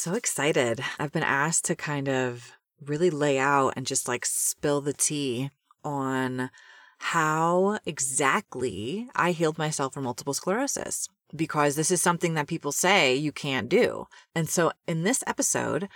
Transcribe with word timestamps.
so 0.00 0.14
excited. 0.14 0.80
I've 0.98 1.12
been 1.12 1.22
asked 1.22 1.66
to 1.66 1.76
kind 1.76 2.08
of 2.08 2.52
really 2.86 3.10
lay 3.10 3.38
out 3.38 3.74
and 3.76 3.86
just 3.86 4.08
like 4.08 4.24
spill 4.24 4.80
the 4.80 4.94
tea 4.94 5.50
on 5.84 6.50
how 6.98 7.78
exactly 7.84 9.08
I 9.14 9.32
healed 9.32 9.58
myself 9.58 9.92
from 9.92 10.04
multiple 10.04 10.32
sclerosis 10.32 11.06
because 11.36 11.76
this 11.76 11.90
is 11.90 12.00
something 12.00 12.32
that 12.34 12.46
people 12.46 12.72
say 12.72 13.14
you 13.14 13.30
can't 13.30 13.68
do. 13.68 14.06
And 14.34 14.48
so 14.48 14.72
in 14.88 15.02
this 15.02 15.22
episode, 15.26 15.88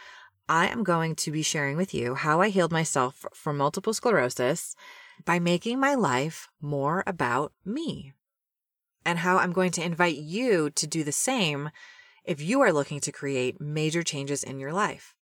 I 0.50 0.68
am 0.68 0.84
going 0.84 1.14
to 1.16 1.30
be 1.30 1.42
sharing 1.42 1.78
with 1.78 1.94
you 1.94 2.14
how 2.14 2.42
I 2.42 2.50
healed 2.50 2.72
myself 2.72 3.24
from 3.32 3.56
multiple 3.56 3.94
sclerosis 3.94 4.76
by 5.24 5.38
making 5.38 5.80
my 5.80 5.94
life 5.94 6.48
more 6.60 7.04
about 7.06 7.52
me 7.64 8.12
and 9.06 9.20
how 9.20 9.38
I'm 9.38 9.52
going 9.52 9.70
to 9.72 9.84
invite 9.84 10.16
you 10.16 10.68
to 10.70 10.86
do 10.86 11.04
the 11.04 11.12
same 11.12 11.70
if 12.24 12.40
you 12.40 12.62
are 12.62 12.72
looking 12.72 13.00
to 13.00 13.12
create 13.12 13.60
major 13.60 14.02
changes 14.02 14.42
in 14.42 14.58
your 14.58 14.72
life. 14.72 15.14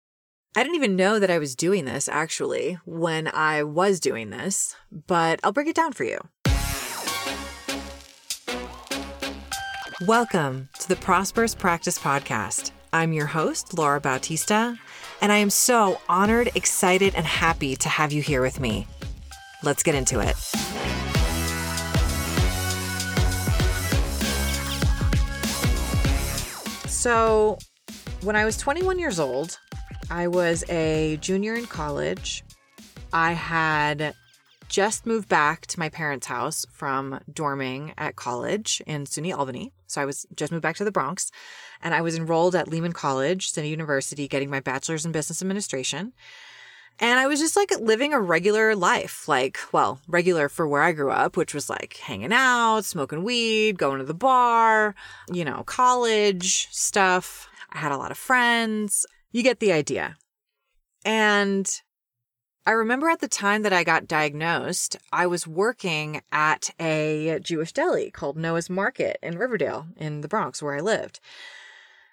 I 0.55 0.61
didn't 0.61 0.75
even 0.75 0.95
know 0.95 1.17
that 1.17 1.31
I 1.31 1.39
was 1.39 1.55
doing 1.55 1.85
this 1.85 2.07
actually 2.07 2.77
when 2.85 3.27
I 3.27 3.63
was 3.63 3.99
doing 3.99 4.29
this, 4.29 4.75
but 5.07 5.39
I'll 5.43 5.51
break 5.51 5.67
it 5.67 5.75
down 5.75 5.93
for 5.93 6.03
you. 6.03 6.19
Welcome 10.05 10.69
to 10.79 10.87
the 10.87 10.95
Prosperous 10.95 11.55
Practice 11.55 11.97
Podcast. 11.97 12.71
I'm 12.93 13.13
your 13.13 13.27
host, 13.27 13.75
Laura 13.75 13.99
Bautista, 13.99 14.77
and 15.21 15.31
I 15.31 15.37
am 15.37 15.49
so 15.49 15.99
honored, 16.07 16.51
excited, 16.55 17.15
and 17.15 17.25
happy 17.25 17.75
to 17.77 17.89
have 17.89 18.11
you 18.11 18.21
here 18.21 18.41
with 18.41 18.59
me. 18.59 18.85
Let's 19.63 19.81
get 19.81 19.95
into 19.95 20.19
it. 20.19 20.35
So, 27.01 27.57
when 28.21 28.35
I 28.35 28.45
was 28.45 28.57
21 28.57 28.99
years 28.99 29.19
old, 29.19 29.57
I 30.11 30.27
was 30.27 30.63
a 30.69 31.17
junior 31.19 31.55
in 31.55 31.65
college. 31.65 32.43
I 33.11 33.31
had 33.31 34.13
just 34.69 35.07
moved 35.07 35.27
back 35.27 35.65
to 35.65 35.79
my 35.79 35.89
parents' 35.89 36.27
house 36.27 36.63
from 36.71 37.19
dorming 37.27 37.93
at 37.97 38.17
college 38.17 38.83
in 38.85 39.05
SUNY 39.05 39.35
Albany. 39.35 39.73
So 39.87 39.99
I 39.99 40.05
was 40.05 40.27
just 40.35 40.51
moved 40.51 40.61
back 40.61 40.75
to 40.75 40.83
the 40.83 40.91
Bronx 40.91 41.31
and 41.81 41.95
I 41.95 42.01
was 42.01 42.15
enrolled 42.15 42.55
at 42.55 42.67
Lehman 42.67 42.93
College, 42.93 43.49
City 43.49 43.69
University, 43.69 44.27
getting 44.27 44.51
my 44.51 44.59
bachelor's 44.59 45.03
in 45.03 45.11
business 45.11 45.41
administration. 45.41 46.13
And 46.99 47.19
I 47.19 47.25
was 47.25 47.39
just 47.39 47.55
like 47.55 47.71
living 47.79 48.13
a 48.13 48.19
regular 48.19 48.75
life, 48.75 49.27
like, 49.27 49.57
well, 49.71 49.99
regular 50.07 50.49
for 50.49 50.67
where 50.67 50.83
I 50.83 50.91
grew 50.91 51.09
up, 51.11 51.35
which 51.35 51.53
was 51.53 51.69
like 51.69 51.97
hanging 51.97 52.31
out, 52.31 52.85
smoking 52.85 53.23
weed, 53.23 53.79
going 53.79 53.97
to 53.97 54.05
the 54.05 54.13
bar, 54.13 54.93
you 55.31 55.43
know, 55.43 55.63
college 55.65 56.67
stuff. 56.71 57.49
I 57.71 57.79
had 57.79 57.91
a 57.91 57.97
lot 57.97 58.11
of 58.11 58.17
friends. 58.17 59.05
You 59.31 59.41
get 59.41 59.59
the 59.59 59.71
idea. 59.71 60.17
And 61.03 61.67
I 62.63 62.71
remember 62.71 63.09
at 63.09 63.19
the 63.19 63.27
time 63.27 63.63
that 63.63 63.73
I 63.73 63.83
got 63.83 64.07
diagnosed, 64.07 64.95
I 65.11 65.25
was 65.25 65.47
working 65.47 66.21
at 66.31 66.69
a 66.79 67.39
Jewish 67.41 67.73
deli 67.73 68.11
called 68.11 68.37
Noah's 68.37 68.69
Market 68.69 69.17
in 69.23 69.39
Riverdale 69.39 69.87
in 69.97 70.21
the 70.21 70.27
Bronx 70.27 70.61
where 70.61 70.75
I 70.75 70.81
lived. 70.81 71.19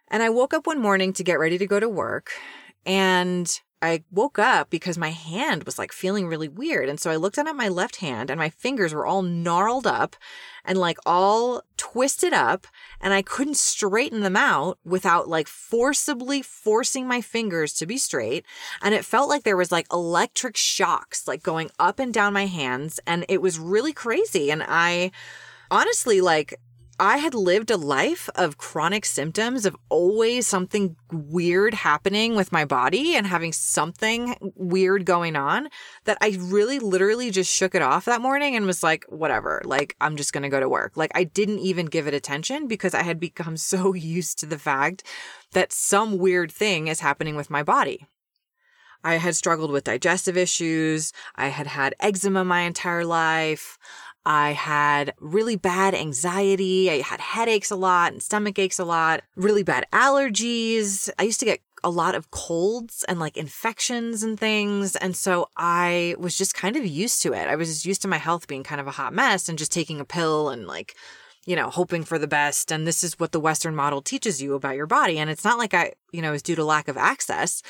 And 0.08 0.22
I 0.22 0.30
woke 0.30 0.54
up 0.54 0.66
one 0.66 0.80
morning 0.80 1.12
to 1.12 1.22
get 1.22 1.38
ready 1.38 1.58
to 1.58 1.66
go 1.66 1.78
to 1.78 1.88
work 1.88 2.30
and 2.86 3.60
I 3.80 4.02
woke 4.10 4.38
up 4.38 4.70
because 4.70 4.98
my 4.98 5.10
hand 5.10 5.64
was 5.64 5.78
like 5.78 5.92
feeling 5.92 6.26
really 6.26 6.48
weird. 6.48 6.88
And 6.88 6.98
so 6.98 7.10
I 7.10 7.16
looked 7.16 7.36
down 7.36 7.46
at 7.46 7.54
my 7.54 7.68
left 7.68 7.96
hand 7.96 8.30
and 8.30 8.38
my 8.38 8.50
fingers 8.50 8.92
were 8.92 9.06
all 9.06 9.22
gnarled 9.22 9.86
up 9.86 10.16
and 10.64 10.78
like 10.78 10.98
all 11.06 11.62
twisted 11.76 12.32
up. 12.32 12.66
And 13.00 13.14
I 13.14 13.22
couldn't 13.22 13.56
straighten 13.56 14.20
them 14.20 14.36
out 14.36 14.78
without 14.84 15.28
like 15.28 15.46
forcibly 15.46 16.42
forcing 16.42 17.06
my 17.06 17.20
fingers 17.20 17.72
to 17.74 17.86
be 17.86 17.98
straight. 17.98 18.44
And 18.82 18.94
it 18.94 19.04
felt 19.04 19.28
like 19.28 19.44
there 19.44 19.56
was 19.56 19.70
like 19.70 19.86
electric 19.92 20.56
shocks 20.56 21.28
like 21.28 21.42
going 21.42 21.70
up 21.78 22.00
and 22.00 22.12
down 22.12 22.32
my 22.32 22.46
hands. 22.46 22.98
And 23.06 23.24
it 23.28 23.40
was 23.40 23.58
really 23.58 23.92
crazy. 23.92 24.50
And 24.50 24.64
I 24.66 25.12
honestly 25.70 26.20
like 26.20 26.58
I 27.00 27.18
had 27.18 27.32
lived 27.32 27.70
a 27.70 27.76
life 27.76 28.28
of 28.34 28.58
chronic 28.58 29.04
symptoms 29.04 29.64
of 29.64 29.76
always 29.88 30.48
something 30.48 30.96
weird 31.12 31.72
happening 31.72 32.34
with 32.34 32.50
my 32.50 32.64
body 32.64 33.14
and 33.14 33.24
having 33.24 33.52
something 33.52 34.34
weird 34.56 35.04
going 35.04 35.36
on 35.36 35.68
that 36.06 36.18
I 36.20 36.36
really 36.40 36.80
literally 36.80 37.30
just 37.30 37.54
shook 37.54 37.76
it 37.76 37.82
off 37.82 38.06
that 38.06 38.20
morning 38.20 38.56
and 38.56 38.66
was 38.66 38.82
like, 38.82 39.04
whatever, 39.08 39.62
like 39.64 39.94
I'm 40.00 40.16
just 40.16 40.32
going 40.32 40.42
to 40.42 40.48
go 40.48 40.58
to 40.58 40.68
work. 40.68 40.96
Like 40.96 41.12
I 41.14 41.22
didn't 41.22 41.60
even 41.60 41.86
give 41.86 42.08
it 42.08 42.14
attention 42.14 42.66
because 42.66 42.94
I 42.94 43.02
had 43.02 43.20
become 43.20 43.56
so 43.68 43.94
used 43.94 44.40
to 44.40 44.46
the 44.46 44.58
fact 44.58 45.04
that 45.52 45.72
some 45.72 46.18
weird 46.18 46.50
thing 46.50 46.88
is 46.88 47.00
happening 47.00 47.36
with 47.36 47.48
my 47.48 47.62
body. 47.62 48.08
I 49.04 49.14
had 49.14 49.36
struggled 49.36 49.70
with 49.70 49.84
digestive 49.84 50.36
issues. 50.36 51.12
I 51.36 51.48
had 51.48 51.68
had 51.68 51.94
eczema 52.00 52.44
my 52.44 52.62
entire 52.62 53.04
life. 53.04 53.78
I 54.28 54.52
had 54.52 55.14
really 55.20 55.56
bad 55.56 55.94
anxiety. 55.94 56.90
I 56.90 57.00
had 57.00 57.18
headaches 57.18 57.70
a 57.70 57.76
lot 57.76 58.12
and 58.12 58.22
stomach 58.22 58.58
aches 58.58 58.78
a 58.78 58.84
lot, 58.84 59.22
really 59.36 59.62
bad 59.62 59.86
allergies. 59.90 61.08
I 61.18 61.22
used 61.22 61.40
to 61.40 61.46
get 61.46 61.60
a 61.82 61.88
lot 61.88 62.14
of 62.14 62.30
colds 62.30 63.06
and 63.08 63.18
like 63.18 63.38
infections 63.38 64.22
and 64.22 64.38
things. 64.38 64.96
And 64.96 65.16
so 65.16 65.48
I 65.56 66.14
was 66.18 66.36
just 66.36 66.52
kind 66.52 66.76
of 66.76 66.84
used 66.84 67.22
to 67.22 67.32
it. 67.32 67.48
I 67.48 67.56
was 67.56 67.68
just 67.68 67.86
used 67.86 68.02
to 68.02 68.08
my 68.08 68.18
health 68.18 68.46
being 68.46 68.64
kind 68.64 68.82
of 68.82 68.86
a 68.86 68.90
hot 68.92 69.14
mess 69.14 69.48
and 69.48 69.56
just 69.56 69.72
taking 69.72 69.98
a 69.98 70.04
pill 70.04 70.50
and 70.50 70.66
like, 70.66 70.94
you 71.48 71.56
know, 71.56 71.70
hoping 71.70 72.04
for 72.04 72.18
the 72.18 72.26
best. 72.26 72.70
And 72.70 72.86
this 72.86 73.02
is 73.02 73.18
what 73.18 73.32
the 73.32 73.40
Western 73.40 73.74
model 73.74 74.02
teaches 74.02 74.42
you 74.42 74.52
about 74.52 74.76
your 74.76 74.86
body. 74.86 75.18
And 75.18 75.30
it's 75.30 75.44
not 75.44 75.56
like 75.56 75.72
I, 75.72 75.94
you 76.12 76.20
know, 76.20 76.34
is 76.34 76.42
due 76.42 76.54
to 76.54 76.62
lack 76.62 76.88
of 76.88 76.98
access. 76.98 77.62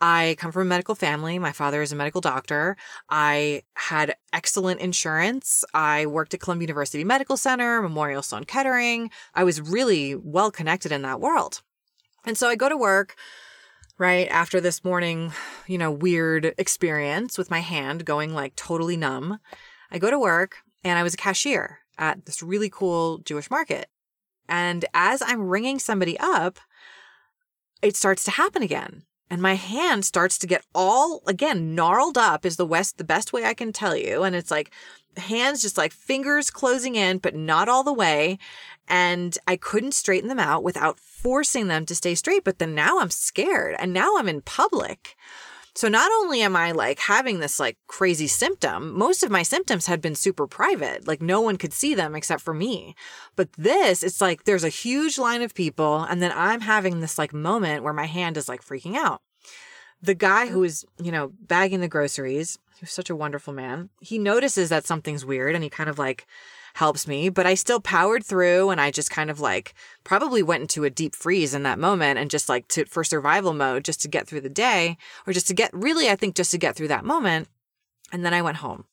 I 0.00 0.36
come 0.38 0.52
from 0.52 0.62
a 0.62 0.66
medical 0.66 0.94
family. 0.94 1.40
My 1.40 1.50
father 1.50 1.82
is 1.82 1.90
a 1.90 1.96
medical 1.96 2.20
doctor. 2.20 2.76
I 3.10 3.62
had 3.74 4.14
excellent 4.32 4.80
insurance. 4.80 5.64
I 5.74 6.06
worked 6.06 6.32
at 6.32 6.38
Columbia 6.38 6.66
University 6.66 7.02
Medical 7.02 7.36
Center, 7.36 7.82
Memorial 7.82 8.22
Sloan 8.22 8.44
Kettering. 8.44 9.10
I 9.34 9.42
was 9.42 9.60
really 9.60 10.14
well 10.14 10.52
connected 10.52 10.92
in 10.92 11.02
that 11.02 11.20
world. 11.20 11.60
And 12.24 12.38
so 12.38 12.48
I 12.48 12.54
go 12.54 12.68
to 12.68 12.76
work 12.76 13.16
right 13.98 14.28
after 14.28 14.60
this 14.60 14.84
morning, 14.84 15.32
you 15.66 15.78
know, 15.78 15.90
weird 15.90 16.54
experience 16.56 17.36
with 17.36 17.50
my 17.50 17.60
hand 17.60 18.04
going 18.04 18.32
like 18.32 18.54
totally 18.54 18.96
numb. 18.96 19.40
I 19.90 19.98
go 19.98 20.08
to 20.08 20.20
work 20.20 20.58
and 20.84 21.00
I 21.00 21.02
was 21.02 21.14
a 21.14 21.16
cashier 21.16 21.80
at 21.98 22.26
this 22.26 22.42
really 22.42 22.70
cool 22.70 23.18
Jewish 23.18 23.50
market. 23.50 23.88
And 24.48 24.84
as 24.94 25.22
I'm 25.22 25.48
ringing 25.48 25.78
somebody 25.78 26.18
up, 26.18 26.58
it 27.82 27.96
starts 27.96 28.24
to 28.24 28.30
happen 28.30 28.62
again. 28.62 29.02
And 29.30 29.40
my 29.40 29.54
hand 29.54 30.04
starts 30.04 30.38
to 30.38 30.46
get 30.46 30.64
all 30.74 31.22
again 31.26 31.74
gnarled 31.74 32.18
up 32.18 32.44
is 32.44 32.56
the 32.56 32.66
west 32.66 32.98
the 32.98 33.04
best 33.04 33.32
way 33.32 33.44
i 33.44 33.54
can 33.54 33.72
tell 33.72 33.96
you. 33.96 34.22
And 34.22 34.36
it's 34.36 34.50
like 34.50 34.70
hands 35.16 35.62
just 35.62 35.78
like 35.78 35.92
fingers 35.92 36.50
closing 36.50 36.94
in 36.94 37.18
but 37.18 37.34
not 37.34 37.68
all 37.68 37.82
the 37.82 37.92
way. 37.92 38.38
And 38.86 39.36
i 39.46 39.56
couldn't 39.56 39.94
straighten 39.94 40.28
them 40.28 40.38
out 40.38 40.62
without 40.62 40.98
forcing 40.98 41.68
them 41.68 41.86
to 41.86 41.94
stay 41.94 42.14
straight. 42.14 42.44
But 42.44 42.58
then 42.58 42.74
now 42.74 43.00
i'm 43.00 43.10
scared 43.10 43.76
and 43.78 43.92
now 43.92 44.16
i'm 44.18 44.28
in 44.28 44.42
public 44.42 45.16
so 45.74 45.88
not 45.88 46.10
only 46.12 46.40
am 46.40 46.54
I 46.54 46.70
like 46.70 47.00
having 47.00 47.40
this 47.40 47.58
like 47.58 47.76
crazy 47.88 48.28
symptom, 48.28 48.96
most 48.96 49.24
of 49.24 49.30
my 49.30 49.42
symptoms 49.42 49.86
had 49.86 50.00
been 50.00 50.14
super 50.14 50.46
private. 50.46 51.08
Like 51.08 51.20
no 51.20 51.40
one 51.40 51.56
could 51.56 51.72
see 51.72 51.94
them 51.94 52.14
except 52.14 52.42
for 52.42 52.54
me. 52.54 52.94
But 53.34 53.52
this, 53.54 54.04
it's 54.04 54.20
like 54.20 54.44
there's 54.44 54.64
a 54.64 54.68
huge 54.68 55.18
line 55.18 55.42
of 55.42 55.54
people 55.54 56.02
and 56.02 56.22
then 56.22 56.32
I'm 56.34 56.60
having 56.60 57.00
this 57.00 57.18
like 57.18 57.32
moment 57.32 57.82
where 57.82 57.92
my 57.92 58.06
hand 58.06 58.36
is 58.36 58.48
like 58.48 58.64
freaking 58.64 58.94
out. 58.94 59.20
The 60.00 60.14
guy 60.14 60.46
who 60.46 60.62
is, 60.62 60.84
you 61.02 61.10
know, 61.10 61.32
bagging 61.40 61.80
the 61.80 61.88
groceries, 61.88 62.58
he 62.76 62.82
was 62.82 62.92
such 62.92 63.10
a 63.10 63.16
wonderful 63.16 63.52
man. 63.52 63.90
He 64.00 64.18
notices 64.18 64.68
that 64.68 64.86
something's 64.86 65.24
weird 65.24 65.56
and 65.56 65.64
he 65.64 65.70
kind 65.70 65.90
of 65.90 65.98
like 65.98 66.26
helps 66.74 67.06
me, 67.06 67.28
but 67.28 67.46
I 67.46 67.54
still 67.54 67.80
powered 67.80 68.24
through 68.24 68.70
and 68.70 68.80
I 68.80 68.90
just 68.90 69.10
kind 69.10 69.30
of 69.30 69.40
like 69.40 69.74
probably 70.02 70.42
went 70.42 70.62
into 70.62 70.84
a 70.84 70.90
deep 70.90 71.14
freeze 71.14 71.54
in 71.54 71.62
that 71.62 71.78
moment 71.78 72.18
and 72.18 72.30
just 72.30 72.48
like 72.48 72.68
to 72.68 72.84
for 72.86 73.04
survival 73.04 73.54
mode 73.54 73.84
just 73.84 74.02
to 74.02 74.08
get 74.08 74.26
through 74.26 74.42
the 74.42 74.48
day 74.48 74.96
or 75.26 75.32
just 75.32 75.46
to 75.48 75.54
get 75.54 75.70
really 75.72 76.10
I 76.10 76.16
think 76.16 76.34
just 76.34 76.50
to 76.50 76.58
get 76.58 76.76
through 76.76 76.88
that 76.88 77.04
moment. 77.04 77.48
And 78.12 78.24
then 78.24 78.34
I 78.34 78.42
went 78.42 78.58
home. 78.58 78.84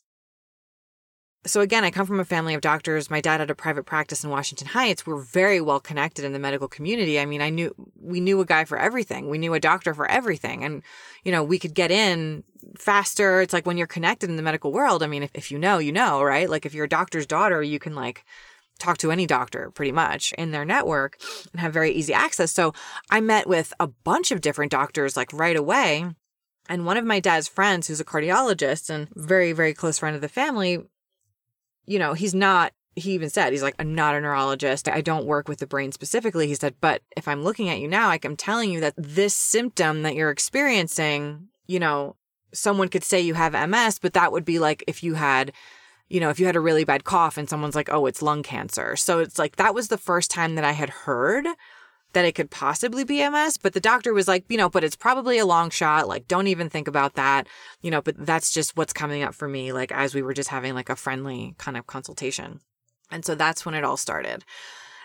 So 1.44 1.62
again, 1.62 1.84
I 1.84 1.90
come 1.90 2.06
from 2.06 2.20
a 2.20 2.26
family 2.26 2.54
of 2.54 2.62
doctors. 2.62 3.10
My 3.10 3.20
dad 3.20 3.40
had 3.40 3.50
a 3.50 3.56
private 3.56 3.86
practice 3.86 4.24
in 4.24 4.30
Washington 4.30 4.68
Heights. 4.68 5.08
We're 5.08 5.22
very 5.22 5.60
well 5.60 5.80
connected 5.80 6.24
in 6.24 6.34
the 6.34 6.40
medical 6.40 6.68
community. 6.68 7.20
I 7.20 7.26
mean, 7.26 7.42
I 7.42 7.50
knew 7.50 7.74
we 8.00 8.20
knew 8.20 8.42
a 8.42 8.46
guy 8.46 8.64
for 8.66 8.78
everything. 8.78 9.28
We 9.28 9.40
knew 9.40 9.56
a 9.56 9.60
doctor 9.60 9.96
for 9.96 10.10
everything. 10.10 10.64
And, 10.64 10.84
you 11.24 11.32
know, 11.32 11.44
we 11.44 11.58
could 11.58 11.74
get 11.74 11.90
in 11.90 12.44
faster. 12.78 13.42
It's 13.42 13.54
like 13.54 13.66
when 13.66 13.78
you're 13.78 13.88
connected 13.88 14.30
in 14.30 14.36
the 14.36 14.44
medical 14.44 14.72
world. 14.72 15.02
I 15.02 15.08
mean, 15.08 15.24
if, 15.24 15.32
if 15.34 15.50
you 15.50 15.58
know, 15.58 15.80
you 15.80 15.92
know, 15.92 16.22
right? 16.22 16.48
Like 16.48 16.68
if 16.68 16.76
you're 16.76 16.86
a 16.86 16.90
doctor's 16.90 17.26
daughter, 17.26 17.64
you 17.64 17.80
can 17.80 17.96
like 17.96 18.24
talk 18.78 19.00
to 19.00 19.12
any 19.12 19.26
doctor 19.26 19.72
pretty 19.72 19.92
much 19.92 20.34
in 20.34 20.52
their 20.52 20.66
network 20.66 21.20
and 21.52 21.60
have 21.60 21.74
very 21.74 21.92
easy 21.92 22.14
access. 22.14 22.52
So 22.52 22.74
I 23.10 23.20
met 23.20 23.48
with 23.48 23.74
a 23.80 23.88
bunch 23.88 24.32
of 24.32 24.42
different 24.42 24.72
doctors 24.72 25.18
like 25.18 25.34
right 25.34 25.58
away. 25.58 26.06
And 26.70 26.86
one 26.86 26.98
of 26.98 27.06
my 27.06 27.20
dad's 27.20 27.48
friends, 27.48 27.88
who's 27.88 28.00
a 28.00 28.06
cardiologist 28.06 28.90
and 28.90 29.08
very, 29.16 29.52
very 29.52 29.74
close 29.74 29.98
friend 29.98 30.16
of 30.16 30.22
the 30.22 30.30
family, 30.30 30.84
you 31.86 32.00
know, 32.00 32.14
he's 32.14 32.34
not 32.34 32.74
he 32.96 33.14
even 33.14 33.30
said, 33.30 33.54
he's 33.54 33.64
like, 33.64 33.76
I'm 33.80 33.96
not 33.96 34.16
a 34.16 34.22
neurologist. 34.22 34.90
I 34.90 35.02
don't 35.02 35.26
work 35.26 35.48
with 35.48 35.60
the 35.60 35.68
brain 35.68 35.92
specifically. 35.92 36.48
He 36.48 36.56
said, 36.56 36.76
but 36.82 37.02
if 37.16 37.28
I'm 37.28 37.44
looking 37.44 37.70
at 37.70 37.80
you 37.80 37.88
now, 37.88 38.08
like 38.08 38.26
I'm 38.26 38.36
telling 38.36 38.72
you 38.72 38.82
that 38.82 38.94
this 38.98 39.36
symptom 39.36 40.02
that 40.02 40.16
you're 40.16 40.30
experiencing, 40.30 41.48
you 41.68 41.80
know, 41.80 42.16
someone 42.54 42.90
could 42.90 43.04
say 43.04 43.22
you 43.22 43.34
have 43.34 43.54
MS, 43.54 44.00
but 44.00 44.14
that 44.14 44.32
would 44.32 44.44
be 44.44 44.60
like 44.60 44.84
if 44.88 45.04
you 45.04 45.14
had, 45.14 45.54
you 46.10 46.20
know, 46.20 46.30
if 46.30 46.40
you 46.40 46.46
had 46.46 46.58
a 46.58 46.62
really 46.62 46.84
bad 46.84 47.06
cough 47.06 47.38
and 47.38 47.50
someone's 47.50 47.76
like, 47.76 47.90
oh, 47.90 48.06
it's 48.08 48.22
lung 48.22 48.44
cancer. 48.44 48.98
So 48.98 49.20
it's 49.20 49.40
like 49.40 49.56
that 49.56 49.74
was 49.74 49.88
the 49.88 49.98
first 49.98 50.30
time 50.30 50.56
that 50.56 50.66
I 50.66 50.74
had 50.74 50.90
heard 50.90 51.46
that 52.14 52.26
it 52.26 52.36
could 52.36 52.52
possibly 52.52 53.04
be 53.04 53.28
MS, 53.28 53.58
but 53.58 53.74
the 53.74 53.80
doctor 53.80 54.14
was 54.14 54.28
like, 54.28 54.46
you 54.50 54.58
know, 54.58 54.70
but 54.70 54.84
it's 54.84 54.96
probably 54.96 55.38
a 55.38 55.46
long 55.46 55.70
shot. 55.70 56.08
Like, 56.08 56.28
don't 56.28 56.48
even 56.48 56.70
think 56.70 56.88
about 56.88 57.16
that, 57.16 57.48
you 57.82 57.92
know, 57.92 58.02
but 58.02 58.16
that's 58.26 58.54
just 58.54 58.76
what's 58.78 58.94
coming 58.94 59.24
up 59.24 59.34
for 59.34 59.48
me, 59.48 59.72
like, 59.72 59.92
as 59.92 60.14
we 60.14 60.22
were 60.22 60.34
just 60.34 60.50
having 60.50 60.74
like 60.74 60.90
a 60.90 60.96
friendly 60.96 61.56
kind 61.58 61.78
of 61.78 61.88
consultation. 61.88 62.60
And 63.10 63.26
so 63.26 63.36
that's 63.36 63.66
when 63.66 63.76
it 63.76 63.84
all 63.84 63.98
started. 63.98 64.44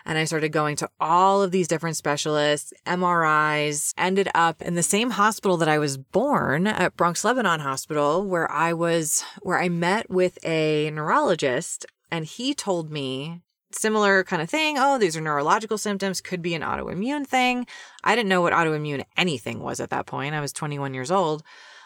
And 0.05 0.17
I 0.17 0.23
started 0.23 0.53
going 0.53 0.77
to 0.77 0.89
all 1.01 1.41
of 1.43 1.51
these 1.51 1.67
different 1.67 1.97
specialists, 1.97 2.71
MRIs, 2.85 3.93
ended 3.97 4.29
up 4.33 4.61
in 4.61 4.75
the 4.75 4.83
same 4.83 5.09
hospital 5.09 5.57
that 5.57 5.67
I 5.67 5.79
was 5.79 5.97
born 5.97 6.65
at 6.65 6.95
Bronx 6.95 7.25
Lebanon 7.25 7.59
Hospital, 7.59 8.23
where 8.23 8.49
I 8.49 8.71
was, 8.71 9.25
where 9.41 9.59
I 9.59 9.67
met 9.67 10.09
with 10.09 10.39
a 10.45 10.89
neurologist. 10.91 11.85
And 12.09 12.23
he 12.23 12.53
told 12.53 12.89
me 12.89 13.41
similar 13.77 14.23
kind 14.23 14.41
of 14.41 14.49
thing. 14.49 14.77
Oh, 14.77 14.97
these 14.97 15.15
are 15.15 15.21
neurological 15.21 15.77
symptoms, 15.77 16.21
could 16.21 16.41
be 16.41 16.55
an 16.55 16.61
autoimmune 16.61 17.25
thing. 17.25 17.65
I 18.03 18.15
didn't 18.15 18.29
know 18.29 18.41
what 18.41 18.53
autoimmune 18.53 19.05
anything 19.15 19.59
was 19.59 19.79
at 19.79 19.89
that 19.91 20.05
point. 20.05 20.35
I 20.35 20.41
was 20.41 20.53
21 20.53 20.93
years 20.93 21.11
old 21.11 21.43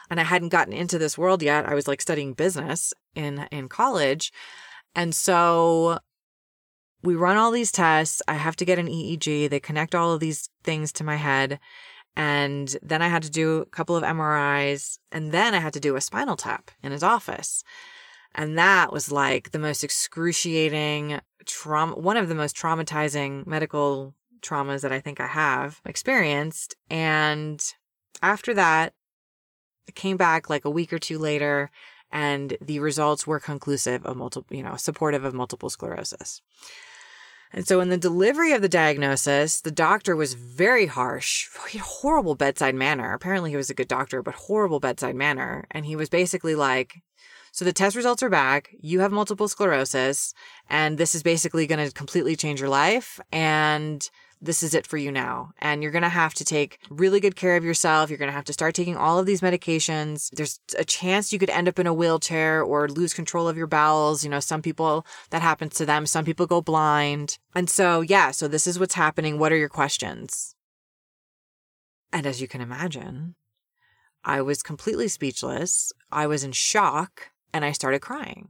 and 0.09 0.19
I 0.19 0.23
hadn't 0.23 0.49
gotten 0.49 0.73
into 0.73 0.99
this 0.99 1.17
world 1.17 1.41
yet. 1.41 1.67
I 1.67 1.73
was 1.73 1.87
like 1.87 2.01
studying 2.01 2.33
business 2.33 2.93
in 3.15 3.47
in 3.51 3.69
college. 3.69 4.31
And 4.93 5.15
so 5.15 5.99
we 7.01 7.15
run 7.15 7.37
all 7.37 7.51
these 7.51 7.71
tests. 7.71 8.21
I 8.27 8.33
have 8.33 8.55
to 8.57 8.65
get 8.65 8.77
an 8.77 8.87
EEG. 8.87 9.49
They 9.49 9.59
connect 9.59 9.95
all 9.95 10.11
of 10.13 10.19
these 10.19 10.49
things 10.63 10.91
to 10.93 11.03
my 11.03 11.15
head. 11.15 11.59
And 12.15 12.75
then 12.83 13.01
I 13.01 13.07
had 13.07 13.23
to 13.23 13.31
do 13.31 13.61
a 13.61 13.65
couple 13.65 13.95
of 13.95 14.03
MRIs. 14.03 14.99
And 15.11 15.31
then 15.31 15.55
I 15.55 15.59
had 15.59 15.73
to 15.73 15.79
do 15.79 15.95
a 15.95 16.01
spinal 16.01 16.35
tap 16.35 16.71
in 16.83 16.91
his 16.91 17.03
office. 17.03 17.63
And 18.33 18.57
that 18.57 18.93
was 18.93 19.11
like 19.11 19.51
the 19.51 19.59
most 19.59 19.83
excruciating 19.83 21.19
trauma, 21.45 21.95
one 21.95 22.17
of 22.17 22.29
the 22.29 22.35
most 22.35 22.55
traumatizing 22.55 23.45
medical 23.45 24.13
traumas 24.41 24.81
that 24.81 24.91
I 24.91 24.99
think 24.99 25.19
I 25.19 25.27
have 25.27 25.81
experienced. 25.85 26.75
And 26.89 27.61
after 28.21 28.53
that, 28.53 28.93
it 29.87 29.95
came 29.95 30.17
back 30.17 30.49
like 30.49 30.65
a 30.65 30.69
week 30.69 30.93
or 30.93 30.99
two 30.99 31.19
later 31.19 31.69
and 32.11 32.57
the 32.61 32.79
results 32.79 33.25
were 33.25 33.39
conclusive 33.39 34.05
of 34.05 34.17
multiple, 34.17 34.55
you 34.55 34.63
know, 34.63 34.75
supportive 34.75 35.23
of 35.23 35.33
multiple 35.33 35.69
sclerosis. 35.69 36.41
And 37.53 37.67
so 37.67 37.81
in 37.81 37.89
the 37.89 37.97
delivery 37.97 38.53
of 38.53 38.61
the 38.61 38.69
diagnosis, 38.69 39.59
the 39.59 39.71
doctor 39.71 40.15
was 40.15 40.35
very 40.35 40.85
harsh, 40.85 41.49
horrible 41.81 42.35
bedside 42.35 42.75
manner. 42.75 43.13
Apparently 43.13 43.49
he 43.49 43.57
was 43.57 43.69
a 43.69 43.73
good 43.73 43.89
doctor, 43.89 44.23
but 44.23 44.35
horrible 44.35 44.79
bedside 44.79 45.15
manner. 45.15 45.65
And 45.71 45.85
he 45.85 45.95
was 45.95 46.09
basically 46.09 46.55
like, 46.55 47.01
so 47.51 47.65
the 47.65 47.73
test 47.73 47.95
results 47.95 48.23
are 48.23 48.29
back. 48.29 48.73
You 48.79 49.01
have 49.01 49.11
multiple 49.11 49.47
sclerosis 49.47 50.33
and 50.69 50.97
this 50.97 51.13
is 51.13 51.21
basically 51.21 51.67
going 51.67 51.85
to 51.85 51.93
completely 51.93 52.35
change 52.35 52.61
your 52.61 52.69
life. 52.69 53.19
And 53.31 54.09
this 54.41 54.63
is 54.63 54.73
it 54.73 54.87
for 54.87 54.97
you 54.97 55.11
now. 55.11 55.51
And 55.59 55.83
you're 55.83 55.91
going 55.91 56.01
to 56.01 56.09
have 56.09 56.33
to 56.35 56.45
take 56.45 56.79
really 56.89 57.19
good 57.19 57.35
care 57.35 57.57
of 57.57 57.63
yourself. 57.63 58.09
You're 58.09 58.17
going 58.17 58.31
to 58.31 58.35
have 58.35 58.45
to 58.45 58.53
start 58.53 58.73
taking 58.73 58.97
all 58.97 59.19
of 59.19 59.25
these 59.25 59.41
medications. 59.41 60.29
There's 60.31 60.59
a 60.79 60.85
chance 60.85 61.31
you 61.31 61.37
could 61.37 61.49
end 61.49 61.67
up 61.67 61.77
in 61.77 61.85
a 61.85 61.93
wheelchair 61.93 62.63
or 62.63 62.87
lose 62.87 63.13
control 63.13 63.47
of 63.47 63.57
your 63.57 63.67
bowels. 63.67 64.23
You 64.23 64.29
know, 64.29 64.39
some 64.39 64.61
people 64.61 65.05
that 65.29 65.43
happens 65.43 65.75
to 65.75 65.85
them, 65.85 66.05
some 66.05 66.25
people 66.25 66.47
go 66.47 66.61
blind. 66.61 67.37
And 67.53 67.69
so, 67.69 68.01
yeah, 68.01 68.31
so 68.31 68.47
this 68.47 68.65
is 68.65 68.79
what's 68.79 68.95
happening. 68.95 69.37
What 69.37 69.51
are 69.51 69.57
your 69.57 69.69
questions? 69.69 70.55
And 72.11 72.25
as 72.25 72.41
you 72.41 72.47
can 72.47 72.61
imagine, 72.61 73.35
I 74.23 74.41
was 74.41 74.63
completely 74.63 75.07
speechless. 75.07 75.91
I 76.11 76.27
was 76.27 76.43
in 76.43 76.51
shock 76.51 77.31
and 77.53 77.65
I 77.65 77.71
started 77.71 77.99
crying. 77.99 78.49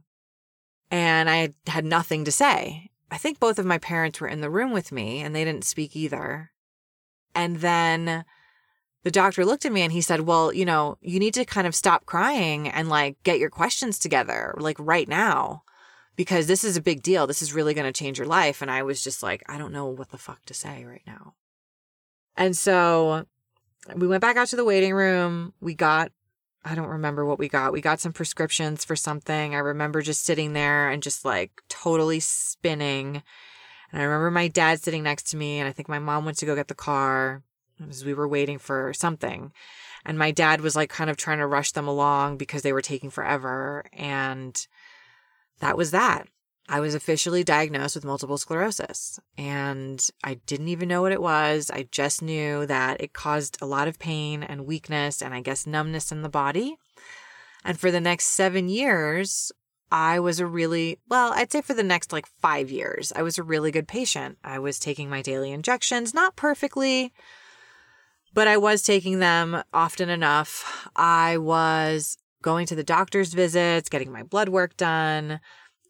And 0.90 1.30
I 1.30 1.54
had 1.66 1.84
nothing 1.84 2.24
to 2.24 2.32
say. 2.32 2.90
I 3.10 3.18
think 3.18 3.40
both 3.40 3.58
of 3.58 3.66
my 3.66 3.78
parents 3.78 4.20
were 4.20 4.28
in 4.28 4.40
the 4.40 4.50
room 4.50 4.72
with 4.72 4.92
me 4.92 5.20
and 5.20 5.34
they 5.34 5.44
didn't 5.44 5.64
speak 5.64 5.96
either. 5.96 6.50
And 7.34 7.56
then 7.56 8.24
the 9.02 9.10
doctor 9.10 9.44
looked 9.44 9.64
at 9.64 9.72
me 9.72 9.82
and 9.82 9.92
he 9.92 10.00
said, 10.00 10.20
Well, 10.20 10.52
you 10.52 10.64
know, 10.64 10.98
you 11.00 11.18
need 11.18 11.34
to 11.34 11.44
kind 11.44 11.66
of 11.66 11.74
stop 11.74 12.06
crying 12.06 12.68
and 12.68 12.88
like 12.88 13.22
get 13.22 13.38
your 13.38 13.50
questions 13.50 13.98
together, 13.98 14.54
like 14.58 14.76
right 14.78 15.08
now, 15.08 15.62
because 16.16 16.46
this 16.46 16.62
is 16.62 16.76
a 16.76 16.82
big 16.82 17.02
deal. 17.02 17.26
This 17.26 17.42
is 17.42 17.52
really 17.52 17.74
going 17.74 17.90
to 17.90 17.98
change 17.98 18.18
your 18.18 18.26
life. 18.26 18.62
And 18.62 18.70
I 18.70 18.82
was 18.82 19.02
just 19.02 19.22
like, 19.22 19.42
I 19.48 19.58
don't 19.58 19.72
know 19.72 19.86
what 19.86 20.10
the 20.10 20.18
fuck 20.18 20.44
to 20.46 20.54
say 20.54 20.84
right 20.84 21.02
now. 21.06 21.34
And 22.36 22.56
so 22.56 23.26
we 23.94 24.06
went 24.06 24.20
back 24.20 24.36
out 24.36 24.48
to 24.48 24.56
the 24.56 24.64
waiting 24.64 24.94
room. 24.94 25.52
We 25.60 25.74
got 25.74 26.12
I 26.64 26.74
don't 26.74 26.88
remember 26.88 27.24
what 27.24 27.38
we 27.38 27.48
got. 27.48 27.72
We 27.72 27.80
got 27.80 28.00
some 28.00 28.12
prescriptions 28.12 28.84
for 28.84 28.94
something. 28.94 29.54
I 29.54 29.58
remember 29.58 30.00
just 30.00 30.24
sitting 30.24 30.52
there 30.52 30.90
and 30.90 31.02
just 31.02 31.24
like 31.24 31.62
totally 31.68 32.20
spinning. 32.20 33.22
And 33.90 34.00
I 34.00 34.04
remember 34.04 34.30
my 34.30 34.48
dad 34.48 34.80
sitting 34.80 35.02
next 35.02 35.24
to 35.30 35.36
me, 35.36 35.58
and 35.58 35.68
I 35.68 35.72
think 35.72 35.88
my 35.88 35.98
mom 35.98 36.24
went 36.24 36.38
to 36.38 36.46
go 36.46 36.54
get 36.54 36.68
the 36.68 36.74
car 36.74 37.42
as 37.88 38.04
we 38.04 38.14
were 38.14 38.28
waiting 38.28 38.58
for 38.58 38.92
something. 38.94 39.52
And 40.04 40.18
my 40.18 40.30
dad 40.30 40.60
was 40.60 40.76
like 40.76 40.88
kind 40.88 41.10
of 41.10 41.16
trying 41.16 41.38
to 41.38 41.46
rush 41.46 41.72
them 41.72 41.88
along 41.88 42.36
because 42.36 42.62
they 42.62 42.72
were 42.72 42.80
taking 42.80 43.10
forever. 43.10 43.84
And 43.92 44.66
that 45.60 45.76
was 45.76 45.90
that. 45.90 46.26
I 46.68 46.80
was 46.80 46.94
officially 46.94 47.42
diagnosed 47.42 47.96
with 47.96 48.04
multiple 48.04 48.38
sclerosis 48.38 49.18
and 49.36 50.06
I 50.22 50.34
didn't 50.46 50.68
even 50.68 50.88
know 50.88 51.02
what 51.02 51.12
it 51.12 51.20
was. 51.20 51.70
I 51.70 51.88
just 51.90 52.22
knew 52.22 52.66
that 52.66 53.00
it 53.00 53.12
caused 53.12 53.58
a 53.60 53.66
lot 53.66 53.88
of 53.88 53.98
pain 53.98 54.42
and 54.42 54.66
weakness 54.66 55.22
and 55.22 55.34
I 55.34 55.40
guess 55.40 55.66
numbness 55.66 56.12
in 56.12 56.22
the 56.22 56.28
body. 56.28 56.76
And 57.64 57.78
for 57.78 57.90
the 57.90 58.00
next 58.00 58.26
seven 58.26 58.68
years, 58.68 59.50
I 59.90 60.20
was 60.20 60.40
a 60.40 60.46
really, 60.46 60.98
well, 61.08 61.32
I'd 61.34 61.52
say 61.52 61.60
for 61.60 61.74
the 61.74 61.82
next 61.82 62.12
like 62.12 62.26
five 62.26 62.70
years, 62.70 63.12
I 63.14 63.22
was 63.22 63.38
a 63.38 63.42
really 63.42 63.70
good 63.70 63.88
patient. 63.88 64.38
I 64.42 64.58
was 64.58 64.78
taking 64.78 65.10
my 65.10 65.20
daily 65.20 65.52
injections, 65.52 66.14
not 66.14 66.36
perfectly, 66.36 67.12
but 68.32 68.48
I 68.48 68.56
was 68.56 68.82
taking 68.82 69.18
them 69.18 69.62
often 69.74 70.08
enough. 70.08 70.88
I 70.96 71.36
was 71.38 72.16
going 72.40 72.66
to 72.66 72.74
the 72.74 72.82
doctor's 72.82 73.34
visits, 73.34 73.88
getting 73.88 74.10
my 74.10 74.22
blood 74.22 74.48
work 74.48 74.76
done 74.76 75.40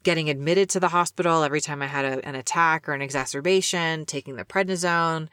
getting 0.02 0.28
admitted 0.28 0.68
to 0.70 0.80
the 0.80 0.88
hospital 0.88 1.42
every 1.42 1.60
time 1.60 1.82
I 1.82 1.86
had 1.86 2.04
a, 2.04 2.26
an 2.26 2.34
attack 2.34 2.88
or 2.88 2.92
an 2.92 3.02
exacerbation, 3.02 4.04
taking 4.06 4.36
the 4.36 4.44
prednisone, 4.44 5.28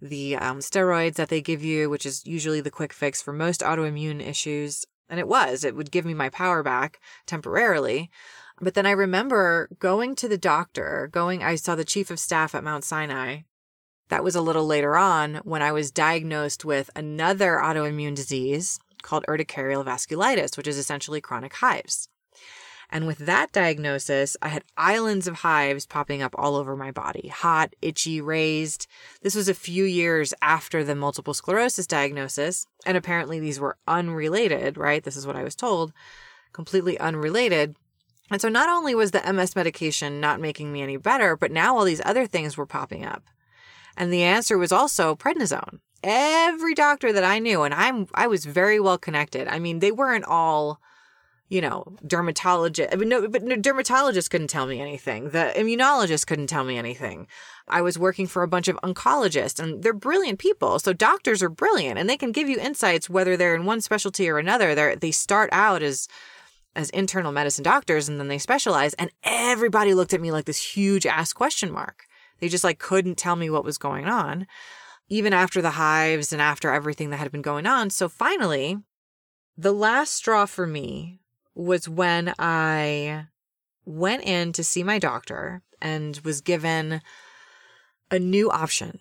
the 0.00 0.36
um, 0.36 0.58
steroids 0.58 1.14
that 1.14 1.28
they 1.28 1.40
give 1.40 1.62
you, 1.62 1.88
which 1.88 2.06
is 2.06 2.26
usually 2.26 2.60
the 2.60 2.70
quick 2.70 2.92
fix 2.92 3.22
for 3.22 3.32
most 3.32 3.60
autoimmune 3.60 4.20
issues. 4.20 4.84
And 5.08 5.20
it 5.20 5.28
was, 5.28 5.64
it 5.64 5.76
would 5.76 5.90
give 5.90 6.04
me 6.04 6.14
my 6.14 6.28
power 6.28 6.62
back 6.62 7.00
temporarily. 7.26 8.10
But 8.60 8.74
then 8.74 8.86
I 8.86 8.92
remember 8.92 9.68
going 9.78 10.14
to 10.16 10.28
the 10.28 10.38
doctor, 10.38 11.08
going, 11.12 11.42
I 11.42 11.54
saw 11.56 11.74
the 11.74 11.84
chief 11.84 12.10
of 12.10 12.18
staff 12.18 12.54
at 12.54 12.64
Mount 12.64 12.84
Sinai. 12.84 13.40
That 14.08 14.24
was 14.24 14.34
a 14.34 14.42
little 14.42 14.66
later 14.66 14.96
on 14.96 15.36
when 15.44 15.62
I 15.62 15.72
was 15.72 15.90
diagnosed 15.90 16.64
with 16.64 16.90
another 16.94 17.60
autoimmune 17.62 18.14
disease 18.14 18.78
called 19.02 19.24
urticarial 19.28 19.84
vasculitis, 19.84 20.56
which 20.56 20.68
is 20.68 20.78
essentially 20.78 21.20
chronic 21.20 21.54
hives. 21.54 22.08
And 22.92 23.06
with 23.06 23.18
that 23.18 23.52
diagnosis, 23.52 24.36
I 24.42 24.48
had 24.48 24.64
islands 24.76 25.26
of 25.26 25.36
hives 25.36 25.86
popping 25.86 26.20
up 26.20 26.34
all 26.36 26.56
over 26.56 26.76
my 26.76 26.90
body 26.90 27.28
hot, 27.28 27.74
itchy, 27.80 28.20
raised. 28.20 28.86
This 29.22 29.34
was 29.34 29.48
a 29.48 29.54
few 29.54 29.84
years 29.84 30.34
after 30.42 30.84
the 30.84 30.94
multiple 30.94 31.32
sclerosis 31.32 31.86
diagnosis. 31.86 32.66
And 32.84 32.96
apparently 32.96 33.40
these 33.40 33.58
were 33.58 33.78
unrelated, 33.88 34.76
right? 34.76 35.02
This 35.02 35.16
is 35.16 35.26
what 35.26 35.36
I 35.36 35.42
was 35.42 35.56
told 35.56 35.92
completely 36.52 36.98
unrelated. 36.98 37.74
And 38.30 38.40
so 38.40 38.48
not 38.48 38.68
only 38.68 38.94
was 38.94 39.10
the 39.10 39.32
MS 39.32 39.56
medication 39.56 40.20
not 40.20 40.40
making 40.40 40.72
me 40.72 40.82
any 40.82 40.96
better, 40.96 41.36
but 41.36 41.50
now 41.50 41.76
all 41.76 41.84
these 41.84 42.02
other 42.04 42.26
things 42.26 42.56
were 42.56 42.66
popping 42.66 43.04
up. 43.04 43.24
And 43.96 44.12
the 44.12 44.22
answer 44.22 44.56
was 44.56 44.72
also 44.72 45.14
prednisone. 45.14 45.80
Every 46.02 46.74
doctor 46.74 47.12
that 47.12 47.24
I 47.24 47.38
knew, 47.38 47.62
and 47.62 47.74
I'm 47.74 48.06
I 48.14 48.26
was 48.26 48.44
very 48.44 48.80
well 48.80 48.98
connected. 48.98 49.48
I 49.48 49.58
mean, 49.58 49.78
they 49.78 49.92
weren't 49.92 50.24
all 50.24 50.80
you 51.52 51.60
know, 51.60 51.84
dermatologist. 52.06 52.88
I 52.94 52.96
mean, 52.96 53.10
no, 53.10 53.28
but 53.28 53.42
no, 53.42 53.56
dermatologist 53.56 54.30
couldn't 54.30 54.48
tell 54.48 54.64
me 54.64 54.80
anything. 54.80 55.28
The 55.28 55.52
immunologist 55.54 56.26
couldn't 56.26 56.46
tell 56.46 56.64
me 56.64 56.78
anything. 56.78 57.26
I 57.68 57.82
was 57.82 57.98
working 57.98 58.26
for 58.26 58.42
a 58.42 58.48
bunch 58.48 58.68
of 58.68 58.76
oncologists, 58.76 59.62
and 59.62 59.82
they're 59.82 59.92
brilliant 59.92 60.38
people. 60.38 60.78
So 60.78 60.94
doctors 60.94 61.42
are 61.42 61.50
brilliant, 61.50 61.98
and 61.98 62.08
they 62.08 62.16
can 62.16 62.32
give 62.32 62.48
you 62.48 62.58
insights 62.58 63.10
whether 63.10 63.36
they're 63.36 63.54
in 63.54 63.66
one 63.66 63.82
specialty 63.82 64.30
or 64.30 64.38
another. 64.38 64.74
They 64.74 64.94
they 64.94 65.10
start 65.10 65.50
out 65.52 65.82
as 65.82 66.08
as 66.74 66.88
internal 66.88 67.32
medicine 67.32 67.64
doctors, 67.64 68.08
and 68.08 68.18
then 68.18 68.28
they 68.28 68.38
specialize. 68.38 68.94
And 68.94 69.10
everybody 69.22 69.92
looked 69.92 70.14
at 70.14 70.22
me 70.22 70.32
like 70.32 70.46
this 70.46 70.74
huge 70.74 71.04
ass 71.04 71.34
question 71.34 71.70
mark. 71.70 72.06
They 72.40 72.48
just 72.48 72.64
like 72.64 72.78
couldn't 72.78 73.18
tell 73.18 73.36
me 73.36 73.50
what 73.50 73.66
was 73.66 73.76
going 73.76 74.06
on, 74.06 74.46
even 75.10 75.34
after 75.34 75.60
the 75.60 75.72
hives 75.72 76.32
and 76.32 76.40
after 76.40 76.72
everything 76.72 77.10
that 77.10 77.18
had 77.18 77.30
been 77.30 77.42
going 77.42 77.66
on. 77.66 77.90
So 77.90 78.08
finally, 78.08 78.78
the 79.58 79.74
last 79.74 80.14
straw 80.14 80.46
for 80.46 80.66
me 80.66 81.18
was 81.54 81.88
when 81.88 82.34
I 82.38 83.26
went 83.84 84.24
in 84.24 84.52
to 84.52 84.64
see 84.64 84.82
my 84.82 84.98
doctor 84.98 85.62
and 85.80 86.18
was 86.24 86.40
given 86.40 87.00
a 88.10 88.18
new 88.18 88.50
option. 88.50 89.00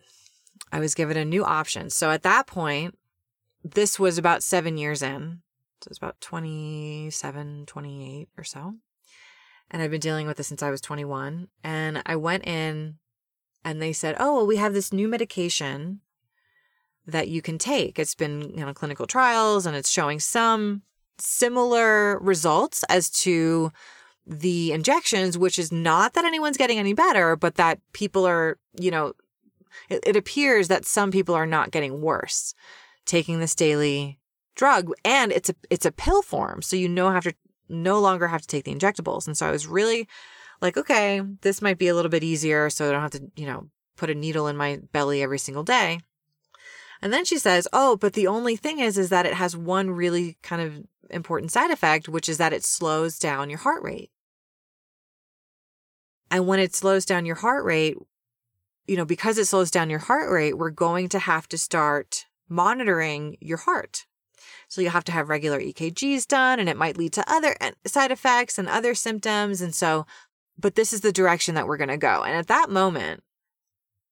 I 0.72 0.80
was 0.80 0.96
given 0.96 1.18
a 1.18 1.26
new 1.26 1.44
option. 1.44 1.90
So 1.90 2.12
at 2.12 2.24
that 2.24 2.48
point, 2.48 2.98
this 3.64 4.00
was 4.00 4.18
about 4.18 4.44
seven 4.44 4.78
years 4.78 5.02
in. 5.02 5.42
So 5.82 5.90
it's 5.90 5.98
about 5.98 6.22
27, 6.22 7.66
28 7.66 8.30
or 8.38 8.44
so. 8.44 8.76
And 9.70 9.82
I've 9.82 9.92
been 9.92 10.00
dealing 10.00 10.28
with 10.28 10.38
this 10.38 10.48
since 10.48 10.64
I 10.64 10.70
was 10.70 10.82
21. 10.82 11.48
And 11.64 12.02
I 12.06 12.16
went 12.16 12.46
in 12.46 12.96
and 13.64 13.82
they 13.82 13.94
said, 13.94 14.16
Oh, 14.20 14.36
well, 14.36 14.48
we 14.48 14.58
have 14.58 14.74
this 14.74 14.94
new 14.94 15.08
medication 15.08 16.02
that 17.06 17.30
you 17.30 17.42
can 17.42 17.58
take. 17.58 17.98
It's 17.98 18.16
been, 18.16 18.52
you 18.56 18.66
know, 18.66 18.74
clinical 18.74 19.08
trials 19.08 19.66
and 19.66 19.76
it's 19.76 19.90
showing 19.90 20.20
some 20.20 20.84
similar 21.18 22.20
results 22.20 22.84
as 22.90 23.10
to 23.10 23.72
the 24.26 24.72
injections, 24.72 25.38
which 25.38 25.58
is 25.60 25.72
not 25.72 26.14
that 26.14 26.26
anyone's 26.26 26.58
getting 26.58 26.78
any 26.78 26.94
better, 26.94 27.36
but 27.36 27.56
that 27.56 27.80
people 27.94 28.26
are, 28.26 28.58
you 28.80 28.92
know, 28.92 29.14
it, 29.90 30.02
it 30.06 30.16
appears 30.16 30.68
that 30.68 30.86
some 30.86 31.12
people 31.12 31.36
are 31.36 31.46
not 31.46 31.72
getting 31.72 32.02
worse 32.02 32.54
taking 33.06 33.40
this 33.40 33.56
daily 33.56 34.20
drug. 34.56 34.92
And 35.04 35.32
it's 35.32 35.50
a 35.50 35.56
it's 35.70 35.86
a 35.86 35.92
pill 35.92 36.22
form 36.22 36.62
so 36.62 36.76
you 36.76 36.90
no 36.90 37.10
have 37.10 37.24
to 37.24 37.34
no 37.70 38.00
longer 38.00 38.28
have 38.28 38.42
to 38.42 38.48
take 38.48 38.66
the 38.66 38.76
injectables. 38.76 39.28
And 39.28 39.38
so 39.38 39.48
i 39.48 39.52
was 39.52 39.68
really 39.68 40.08
like 40.62 40.78
okay 40.78 41.22
this 41.42 41.62
might 41.62 41.78
be 41.78 41.88
a 41.88 41.96
little 41.96 42.12
bit 42.12 42.24
easier 42.24 42.70
so 42.70 42.88
i 42.88 42.92
don't 42.92 43.02
have 43.02 43.12
to 43.12 43.32
you 43.36 43.46
know 43.46 43.68
put 43.98 44.10
a 44.10 44.16
needle 44.16 44.48
in 44.48 44.58
my 44.58 44.80
belly 44.92 45.22
every 45.22 45.40
single 45.40 45.64
day. 45.64 46.00
And 47.02 47.12
then 47.12 47.26
she 47.26 47.38
says 47.38 47.68
oh 47.74 47.96
but 47.96 48.14
the 48.14 48.28
only 48.28 48.56
thing 48.56 48.80
is 48.80 48.98
is 48.98 49.10
that 49.10 49.26
it 49.26 49.34
has 49.34 49.56
one 49.56 49.90
really 49.90 50.38
kind 50.44 50.62
of 50.62 50.84
important 51.12 51.52
side 51.52 51.72
effect 51.72 52.10
which 52.10 52.30
is 52.30 52.38
that 52.38 52.54
it 52.54 52.64
slows 52.64 53.20
down 53.20 53.50
your 53.50 53.60
heart 53.60 53.84
rate 53.84 54.12
and 56.30 56.48
when 56.48 56.60
it 56.60 56.76
slows 56.76 57.06
down 57.06 57.26
your 57.26 57.36
heart 57.36 57.64
rate 57.66 57.98
you 58.88 58.96
know 58.98 59.06
because 59.06 59.38
it 59.38 59.46
slows 59.46 59.72
down 59.72 59.90
your 59.90 60.00
heart 60.00 60.32
rate 60.32 60.58
we're 60.58 60.70
going 60.70 61.08
to 61.10 61.20
have 61.20 61.48
to 61.48 61.58
start 61.58 62.26
monitoring 62.52 63.38
your 63.40 63.58
heart. 63.58 64.06
So 64.68 64.82
you'll 64.82 64.92
have 64.92 65.06
to 65.06 65.12
have 65.12 65.30
regular 65.30 65.60
EKGs 65.60 66.28
done 66.28 66.60
and 66.60 66.70
it 66.70 66.78
might 66.78 66.98
lead 66.98 67.14
to 67.14 67.32
other 67.32 67.56
uh, 67.62 67.72
side 67.88 68.12
effects 68.12 68.60
and 68.60 68.68
other 68.68 68.94
symptoms. 68.94 69.62
And 69.62 69.74
so, 69.74 70.06
but 70.60 70.76
this 70.76 70.94
is 70.94 71.02
the 71.02 71.12
direction 71.12 71.56
that 71.56 71.66
we're 71.66 71.78
going 71.78 71.90
to 71.90 71.98
go. 71.98 72.24
And 72.24 72.36
at 72.36 72.48
that 72.48 72.70
moment, 72.70 73.24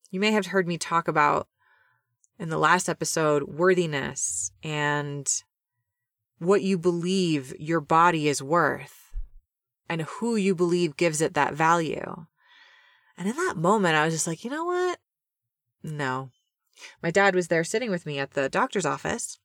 you 0.10 0.20
may 0.20 0.32
have 0.32 0.48
heard 0.48 0.68
me 0.68 0.78
talk 0.78 1.08
about 1.08 1.48
in 2.40 2.50
the 2.50 2.58
last 2.58 2.88
episode 2.88 3.44
worthiness 3.44 4.52
and 4.64 5.28
what 6.40 6.62
you 6.62 6.78
believe 6.78 7.54
your 7.60 7.82
body 7.82 8.28
is 8.28 8.42
worth 8.42 9.12
and 9.90 10.02
who 10.04 10.36
you 10.36 10.56
believe 10.56 10.98
gives 10.98 11.22
it 11.22 11.34
that 11.34 11.54
value. 11.54 12.26
And 13.18 13.28
in 13.28 13.36
that 13.36 13.58
moment, 13.58 13.96
I 13.96 14.06
was 14.06 14.14
just 14.14 14.28
like, 14.28 14.44
you 14.44 14.50
know 14.50 14.66
what? 14.66 15.00
No, 15.84 16.32
my 17.02 17.12
dad 17.12 17.36
was 17.36 17.48
there 17.48 17.64
sitting 17.64 17.90
with 17.90 18.06
me 18.06 18.20
at 18.20 18.32
the 18.32 18.50
doctor's 18.50 18.86
office. 18.86 19.40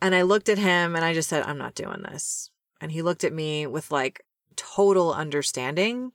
And 0.00 0.14
I 0.14 0.22
looked 0.22 0.48
at 0.48 0.58
him 0.58 0.96
and 0.96 1.04
I 1.04 1.14
just 1.14 1.28
said, 1.28 1.44
I'm 1.44 1.58
not 1.58 1.74
doing 1.74 2.02
this. 2.02 2.50
And 2.80 2.90
he 2.90 3.02
looked 3.02 3.22
at 3.22 3.32
me 3.32 3.66
with 3.66 3.92
like 3.92 4.22
total 4.56 5.14
understanding. 5.14 6.12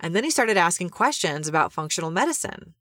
And 0.00 0.16
then 0.16 0.24
he 0.24 0.30
started 0.30 0.56
asking 0.56 0.90
questions 0.90 1.46
about 1.46 1.72
functional 1.72 2.10
medicine 2.10 2.74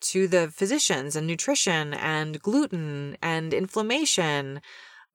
to 0.00 0.26
the 0.26 0.48
physicians 0.48 1.14
and 1.14 1.26
nutrition 1.26 1.94
and 1.94 2.42
gluten 2.42 3.16
and 3.22 3.54
inflammation, 3.54 4.60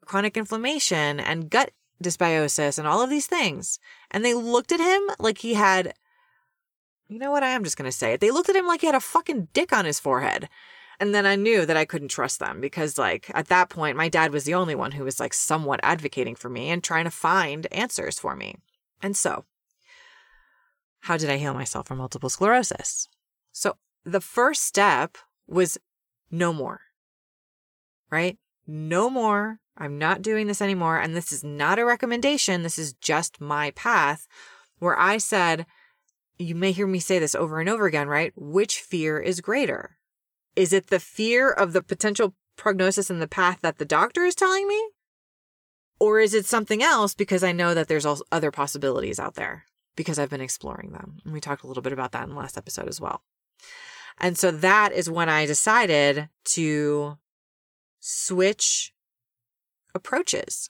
chronic 0.05 0.38
inflammation 0.38 1.20
and 1.20 1.50
gut 1.50 1.72
dysbiosis 2.01 2.77
and 2.77 2.88
all 2.88 3.01
of 3.01 3.10
these 3.10 3.27
things. 3.27 3.79
And 4.10 4.25
they 4.25 4.34
looked 4.34 4.72
at 4.72 4.79
him 4.79 5.01
like 5.20 5.39
he 5.39 5.53
had, 5.53 5.93
you 7.08 7.20
know 7.20 7.31
what? 7.31 7.43
I 7.43 7.50
am 7.50 7.63
just 7.63 7.77
going 7.77 7.89
to 7.89 7.96
say 7.96 8.13
it. 8.13 8.20
They 8.22 8.31
looked 8.31 8.50
at 8.50 8.55
him 8.55 8.67
like 8.67 8.81
he 8.81 8.88
had 8.88 8.96
a 8.96 9.00
fucking 9.00 9.50
dick 9.53 9.74
on 9.74 9.86
his 9.86 10.00
forehead. 10.00 10.50
And 11.00 11.15
then 11.15 11.25
I 11.25 11.36
knew 11.36 11.65
that 11.65 11.77
I 11.77 11.86
couldn't 11.86 12.10
trust 12.10 12.39
them 12.39 12.62
because, 12.62 12.98
like, 12.98 13.31
at 13.34 13.48
that 13.48 13.70
point, 13.70 13.98
my 13.98 14.08
dad 14.08 14.31
was 14.31 14.43
the 14.43 14.53
only 14.53 14.75
one 14.75 14.91
who 14.91 15.03
was, 15.03 15.20
like, 15.20 15.34
somewhat 15.34 15.79
advocating 15.81 16.36
for 16.36 16.48
me 16.48 16.70
and 16.70 16.84
trying 16.84 17.05
to 17.05 17.12
find 17.12 17.65
answers 17.74 18.20
for 18.20 18.36
me. 18.36 18.58
And 19.01 19.17
so, 19.17 19.46
how 21.00 21.17
did 21.17 21.31
I 21.31 21.38
heal 21.38 21.55
myself 21.55 21.88
from 21.88 21.98
multiple 21.98 22.29
sclerosis? 22.29 23.10
So, 23.51 23.77
the 24.05 24.22
first 24.22 24.63
step 24.63 25.17
was 25.48 25.79
no 26.29 26.53
more, 26.53 26.81
right? 28.12 28.38
No 28.68 29.10
more. 29.10 29.60
I'm 29.77 29.98
not 29.98 30.22
doing 30.22 30.48
this 30.48 30.62
anymore. 30.62 31.00
And 31.00 31.15
this 31.15 31.32
is 31.32 31.44
not 31.44 31.80
a 31.80 31.86
recommendation. 31.86 32.63
This 32.63 32.77
is 32.77 32.94
just 32.94 33.41
my 33.41 33.72
path 33.72 34.27
where 34.80 34.98
I 35.00 35.18
said, 35.18 35.65
you 36.38 36.56
may 36.56 36.72
hear 36.72 36.88
me 36.88 37.00
say 37.00 37.20
this 37.20 37.36
over 37.36 37.60
and 37.60 37.70
over 37.70 37.86
again, 37.86 38.08
right? 38.08 38.34
Which 38.36 38.80
fear 38.80 39.20
is 39.20 39.41
greater? 39.41 39.98
Is 40.56 40.74
it 40.74 40.88
the 40.88 41.00
fear 41.00 41.50
of 41.50 41.74
the 41.74 41.82
potential 41.82 42.36
prognosis 42.58 43.10
and 43.10 43.22
the 43.22 43.27
path 43.27 43.60
that 43.62 43.77
the 43.77 43.86
doctor 43.86 44.24
is 44.24 44.36
telling 44.36 44.68
me? 44.68 44.89
Or 46.00 46.20
is 46.20 46.34
it 46.34 46.46
something 46.46 46.82
else 46.82 47.13
because 47.13 47.44
I 47.44 47.51
know 47.51 47.74
that 47.74 47.88
there's 47.88 48.06
also 48.06 48.24
other 48.32 48.51
possibilities 48.51 49.20
out 49.20 49.36
there 49.36 49.65
because 49.96 50.18
I've 50.18 50.32
been 50.32 50.41
exploring 50.41 50.91
them? 50.91 51.18
And 51.24 51.34
we 51.34 51.39
talked 51.39 51.63
a 51.63 51.68
little 51.68 51.84
bit 51.84 51.94
about 51.94 52.12
that 52.13 52.24
in 52.24 52.32
the 52.32 52.36
last 52.36 52.58
episode 52.58 52.88
as 52.88 53.00
well. 53.00 53.22
And 54.20 54.38
so 54.38 54.51
that 54.51 54.91
is 54.91 55.10
when 55.10 55.30
I 55.30 55.46
decided 55.46 56.30
to 56.46 57.18
switch 58.01 58.91
approaches. 59.96 60.70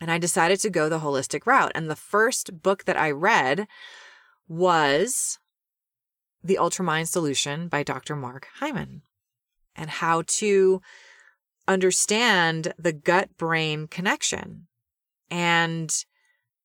And 0.00 0.10
I 0.10 0.18
decided 0.18 0.60
to 0.60 0.70
go 0.70 0.88
the 0.88 1.00
holistic 1.00 1.46
route. 1.46 1.72
And 1.74 1.90
the 1.90 1.96
first 1.96 2.62
book 2.62 2.84
that 2.84 2.96
I 2.96 3.10
read 3.10 3.68
was 4.48 5.38
the 6.42 6.58
Ultramind 6.60 7.08
Solution 7.08 7.68
by 7.68 7.82
Dr. 7.82 8.16
Mark 8.16 8.48
Hyman 8.56 9.02
and 9.76 9.90
how 9.90 10.22
to 10.26 10.80
understand 11.66 12.72
the 12.78 12.92
gut 12.92 13.36
brain 13.36 13.86
connection 13.86 14.66
and 15.30 16.04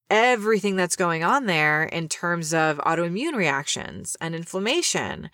everything 0.10 0.76
that's 0.76 0.96
going 0.96 1.24
on 1.24 1.46
there 1.46 1.84
in 1.84 2.10
terms 2.10 2.54
of 2.54 2.78
autoimmune 2.80 3.36
reactions 3.36 4.18
and 4.20 4.36
inflammation 4.36 5.30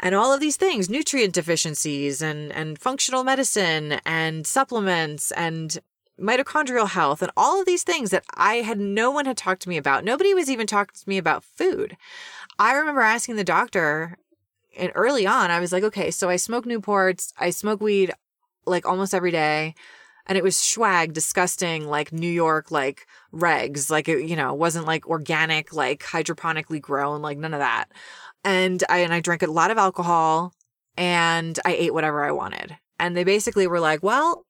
and 0.00 0.14
all 0.14 0.32
of 0.32 0.40
these 0.40 0.56
things 0.56 0.90
nutrient 0.90 1.34
deficiencies 1.34 2.20
and 2.20 2.50
and 2.52 2.78
functional 2.78 3.22
medicine 3.22 4.00
and 4.04 4.46
supplements 4.46 5.30
and 5.32 5.78
mitochondrial 6.20 6.88
health 6.88 7.22
and 7.22 7.30
all 7.36 7.60
of 7.60 7.66
these 7.66 7.82
things 7.82 8.10
that 8.10 8.24
I 8.34 8.56
had 8.56 8.78
no 8.78 9.10
one 9.10 9.26
had 9.26 9.36
talked 9.36 9.62
to 9.62 9.68
me 9.68 9.76
about. 9.76 10.04
Nobody 10.04 10.34
was 10.34 10.50
even 10.50 10.66
talking 10.66 10.94
to 10.94 11.08
me 11.08 11.18
about 11.18 11.44
food. 11.44 11.96
I 12.58 12.74
remember 12.74 13.00
asking 13.00 13.36
the 13.36 13.44
doctor 13.44 14.18
and 14.76 14.92
early 14.94 15.26
on, 15.26 15.50
I 15.50 15.60
was 15.60 15.72
like, 15.72 15.82
okay, 15.84 16.10
so 16.10 16.28
I 16.28 16.36
smoke 16.36 16.64
Newports, 16.64 17.32
I 17.38 17.50
smoke 17.50 17.80
weed 17.80 18.12
like 18.66 18.86
almost 18.86 19.14
every 19.14 19.30
day. 19.30 19.74
And 20.26 20.38
it 20.38 20.44
was 20.44 20.56
swag, 20.56 21.12
disgusting, 21.12 21.88
like 21.88 22.12
New 22.12 22.30
York, 22.30 22.70
like 22.70 23.06
regs, 23.32 23.90
like 23.90 24.08
it, 24.08 24.28
you 24.28 24.36
know, 24.36 24.54
wasn't 24.54 24.86
like 24.86 25.08
organic, 25.08 25.72
like 25.72 26.04
hydroponically 26.04 26.80
grown, 26.80 27.20
like 27.20 27.38
none 27.38 27.54
of 27.54 27.58
that. 27.58 27.86
And 28.44 28.82
I 28.88 28.98
and 28.98 29.12
I 29.12 29.20
drank 29.20 29.42
a 29.42 29.50
lot 29.50 29.70
of 29.70 29.78
alcohol 29.78 30.54
and 30.96 31.58
I 31.64 31.74
ate 31.74 31.94
whatever 31.94 32.24
I 32.24 32.32
wanted. 32.32 32.76
And 32.98 33.16
they 33.16 33.24
basically 33.24 33.66
were 33.66 33.80
like, 33.80 34.02
well, 34.02 34.46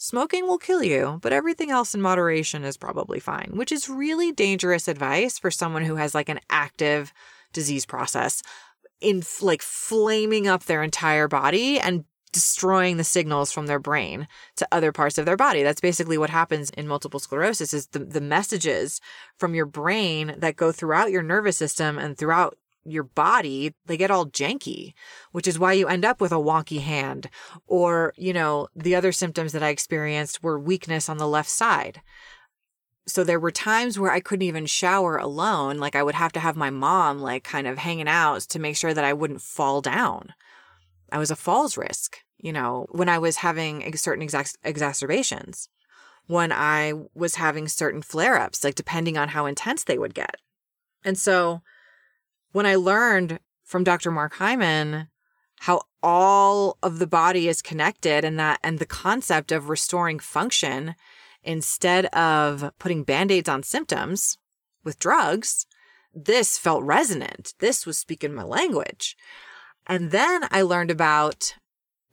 Smoking 0.00 0.46
will 0.46 0.58
kill 0.58 0.80
you, 0.80 1.18
but 1.22 1.32
everything 1.32 1.72
else 1.72 1.92
in 1.92 2.00
moderation 2.00 2.62
is 2.62 2.76
probably 2.76 3.18
fine, 3.18 3.50
which 3.54 3.72
is 3.72 3.88
really 3.88 4.30
dangerous 4.30 4.86
advice 4.86 5.40
for 5.40 5.50
someone 5.50 5.82
who 5.82 5.96
has 5.96 6.14
like 6.14 6.28
an 6.28 6.38
active 6.48 7.12
disease 7.52 7.84
process 7.84 8.40
in 9.00 9.24
like 9.42 9.60
flaming 9.60 10.46
up 10.46 10.64
their 10.64 10.84
entire 10.84 11.26
body 11.26 11.80
and 11.80 12.04
destroying 12.30 12.96
the 12.96 13.02
signals 13.02 13.50
from 13.50 13.66
their 13.66 13.80
brain 13.80 14.28
to 14.54 14.68
other 14.70 14.92
parts 14.92 15.18
of 15.18 15.26
their 15.26 15.36
body. 15.36 15.64
That's 15.64 15.80
basically 15.80 16.16
what 16.16 16.30
happens 16.30 16.70
in 16.70 16.86
multiple 16.86 17.18
sclerosis 17.18 17.74
is 17.74 17.88
the, 17.88 17.98
the 17.98 18.20
messages 18.20 19.00
from 19.36 19.52
your 19.52 19.66
brain 19.66 20.36
that 20.38 20.54
go 20.54 20.70
throughout 20.70 21.10
your 21.10 21.24
nervous 21.24 21.56
system 21.56 21.98
and 21.98 22.16
throughout 22.16 22.56
your 22.90 23.04
body, 23.04 23.74
they 23.86 23.96
get 23.96 24.10
all 24.10 24.26
janky, 24.26 24.92
which 25.32 25.46
is 25.46 25.58
why 25.58 25.72
you 25.72 25.86
end 25.88 26.04
up 26.04 26.20
with 26.20 26.32
a 26.32 26.36
wonky 26.36 26.80
hand. 26.80 27.28
Or, 27.66 28.12
you 28.16 28.32
know, 28.32 28.68
the 28.74 28.94
other 28.94 29.12
symptoms 29.12 29.52
that 29.52 29.62
I 29.62 29.68
experienced 29.68 30.42
were 30.42 30.58
weakness 30.58 31.08
on 31.08 31.18
the 31.18 31.28
left 31.28 31.50
side. 31.50 32.00
So 33.06 33.24
there 33.24 33.40
were 33.40 33.50
times 33.50 33.98
where 33.98 34.12
I 34.12 34.20
couldn't 34.20 34.46
even 34.46 34.66
shower 34.66 35.16
alone. 35.16 35.78
Like 35.78 35.96
I 35.96 36.02
would 36.02 36.14
have 36.14 36.32
to 36.32 36.40
have 36.40 36.56
my 36.56 36.70
mom, 36.70 37.20
like, 37.20 37.42
kind 37.42 37.66
of 37.66 37.78
hanging 37.78 38.08
out 38.08 38.40
to 38.42 38.58
make 38.58 38.76
sure 38.76 38.92
that 38.92 39.04
I 39.04 39.14
wouldn't 39.14 39.40
fall 39.40 39.80
down. 39.80 40.34
I 41.10 41.18
was 41.18 41.30
a 41.30 41.36
falls 41.36 41.78
risk, 41.78 42.18
you 42.36 42.52
know, 42.52 42.86
when 42.90 43.08
I 43.08 43.18
was 43.18 43.36
having 43.36 43.96
certain 43.96 44.26
exac- 44.26 44.56
exacerbations, 44.62 45.70
when 46.26 46.52
I 46.52 46.92
was 47.14 47.36
having 47.36 47.66
certain 47.66 48.02
flare 48.02 48.38
ups, 48.38 48.62
like 48.62 48.74
depending 48.74 49.16
on 49.16 49.28
how 49.28 49.46
intense 49.46 49.84
they 49.84 49.96
would 49.96 50.14
get. 50.14 50.36
And 51.02 51.16
so, 51.16 51.62
when 52.52 52.66
I 52.66 52.74
learned 52.74 53.40
from 53.64 53.84
Dr. 53.84 54.10
Mark 54.10 54.34
Hyman 54.34 55.08
how 55.60 55.82
all 56.02 56.78
of 56.82 56.98
the 56.98 57.06
body 57.06 57.48
is 57.48 57.62
connected 57.62 58.24
and 58.24 58.38
that 58.38 58.60
and 58.62 58.78
the 58.78 58.86
concept 58.86 59.50
of 59.50 59.68
restoring 59.68 60.18
function 60.18 60.94
instead 61.42 62.06
of 62.06 62.70
putting 62.78 63.02
band-aids 63.02 63.48
on 63.48 63.62
symptoms 63.62 64.38
with 64.84 64.98
drugs 64.98 65.66
this 66.14 66.58
felt 66.58 66.82
resonant. 66.82 67.54
This 67.58 67.86
was 67.86 67.98
speaking 67.98 68.34
my 68.34 68.42
language. 68.42 69.16
And 69.86 70.10
then 70.10 70.42
I 70.50 70.62
learned 70.62 70.90
about 70.90 71.54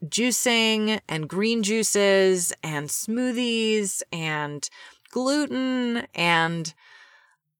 juicing 0.03 0.99
and 1.07 1.29
green 1.29 1.63
juices 1.63 2.53
and 2.61 2.89
smoothies 2.89 4.03
and 4.11 4.69
gluten. 5.11 6.07
And 6.13 6.73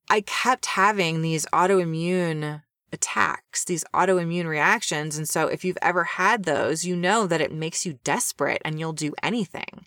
I 0.08 0.20
kept 0.22 0.66
having 0.66 1.22
these 1.22 1.46
autoimmune 1.46 2.62
attacks, 2.92 3.64
these 3.64 3.84
autoimmune 3.94 4.46
reactions. 4.46 5.18
And 5.18 5.28
so 5.28 5.48
if 5.48 5.64
you've 5.64 5.78
ever 5.82 6.04
had 6.04 6.44
those, 6.44 6.84
you 6.84 6.96
know 6.96 7.26
that 7.26 7.40
it 7.40 7.52
makes 7.52 7.84
you 7.84 7.98
desperate 8.04 8.62
and 8.64 8.78
you'll 8.78 8.92
do 8.92 9.14
anything. 9.22 9.86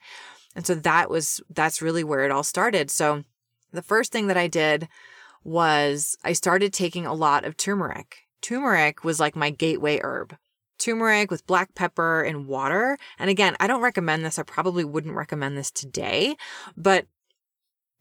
And 0.55 0.65
so 0.65 0.75
that 0.75 1.09
was, 1.09 1.41
that's 1.49 1.81
really 1.81 2.03
where 2.03 2.25
it 2.25 2.31
all 2.31 2.43
started. 2.43 2.91
So 2.91 3.23
the 3.71 3.81
first 3.81 4.11
thing 4.11 4.27
that 4.27 4.37
I 4.37 4.47
did 4.47 4.87
was 5.43 6.17
I 6.23 6.33
started 6.33 6.73
taking 6.73 7.05
a 7.05 7.13
lot 7.13 7.45
of 7.45 7.55
turmeric. 7.55 8.17
Turmeric 8.41 9.03
was 9.03 9.19
like 9.19 9.35
my 9.35 9.49
gateway 9.49 9.99
herb. 10.01 10.35
Turmeric 10.77 11.29
with 11.29 11.45
black 11.45 11.75
pepper 11.75 12.21
and 12.21 12.47
water. 12.47 12.97
And 13.17 13.29
again, 13.29 13.55
I 13.59 13.67
don't 13.67 13.81
recommend 13.81 14.23
this. 14.23 14.39
I 14.39 14.43
probably 14.43 14.83
wouldn't 14.85 15.15
recommend 15.15 15.57
this 15.57 15.71
today, 15.71 16.35
but 16.77 17.05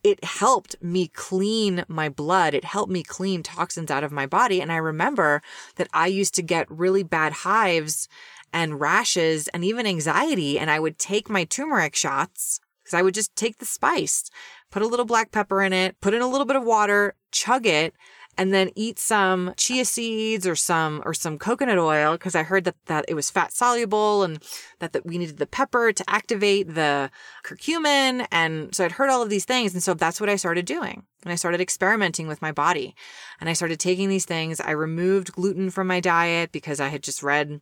it 0.05 0.23
helped 0.25 0.77
me 0.83 1.09
clean 1.09 1.85
my 1.89 2.09
blood. 2.09 2.55
It 2.55 2.65
helped 2.65 2.93
me 2.93 3.03
clean 3.03 3.43
toxins 3.43 3.91
out 3.91 4.05
of 4.05 4.13
my 4.13 4.27
body. 4.27 4.61
And 4.61 4.71
I 4.73 4.77
remember 4.77 5.43
that 5.77 5.89
I 5.93 6.07
used 6.07 6.35
to 6.37 6.43
get 6.43 6.71
really 6.71 7.03
bad 7.03 7.33
hives 7.33 8.09
and 8.53 8.81
rashes 8.81 9.49
and 9.49 9.65
even 9.65 9.87
anxiety. 9.87 10.59
And 10.59 10.71
I 10.71 10.81
would 10.81 10.99
take 10.99 11.29
my 11.29 11.45
turmeric 11.45 11.97
shots 11.97 12.61
because 12.83 12.99
I 12.99 13.03
would 13.03 13.15
just 13.15 13.35
take 13.37 13.59
the 13.59 13.67
spice, 13.67 14.31
put 14.71 14.83
a 14.83 14.87
little 14.87 15.05
black 15.05 15.31
pepper 15.31 15.63
in 15.63 15.73
it, 15.73 16.01
put 16.01 16.15
in 16.15 16.23
a 16.23 16.29
little 16.29 16.47
bit 16.47 16.57
of 16.57 16.65
water, 16.65 17.15
chug 17.31 17.67
it, 17.67 17.95
and 18.39 18.55
then 18.55 18.71
eat 18.77 19.01
some 19.01 19.53
chia 19.57 19.85
seeds 19.85 20.47
or 20.47 20.55
some 20.55 21.03
or 21.05 21.13
some 21.13 21.39
coconut 21.39 21.77
oil 21.77 22.13
because 22.13 22.37
I 22.37 22.45
heard 22.45 22.65
that 22.65 22.77
that 22.87 23.05
it 23.09 23.15
was 23.15 23.31
fat 23.31 23.53
soluble 23.53 24.23
and 24.23 24.43
that, 24.79 24.93
that 24.93 25.05
we 25.05 25.19
needed 25.19 25.39
the 25.39 25.47
pepper 25.47 25.93
to 25.93 26.05
activate 26.09 26.75
the 26.75 27.11
curcumin. 27.45 28.27
And 28.31 28.73
so 28.75 28.85
I'd 28.85 28.93
heard 28.93 29.11
all 29.11 29.23
of 29.23 29.29
these 29.29 29.45
things. 29.45 29.75
And 29.75 29.83
so 29.83 29.93
that's 29.93 30.21
what 30.21 30.31
I 30.31 30.37
started 30.37 30.65
doing. 30.65 31.03
And 31.25 31.33
I 31.33 31.37
started 31.37 31.61
experimenting 31.61 32.29
with 32.29 32.41
my 32.41 32.53
body. 32.53 32.95
And 33.41 33.51
I 33.51 33.55
started 33.55 33.81
taking 33.81 34.09
these 34.09 34.25
things. 34.25 34.61
I 34.61 34.71
removed 34.71 35.33
gluten 35.33 35.71
from 35.71 35.89
my 35.89 35.99
diet 35.99 36.53
because 36.53 36.79
I 36.79 36.89
had 36.89 37.03
just 37.03 37.23
read 37.23 37.61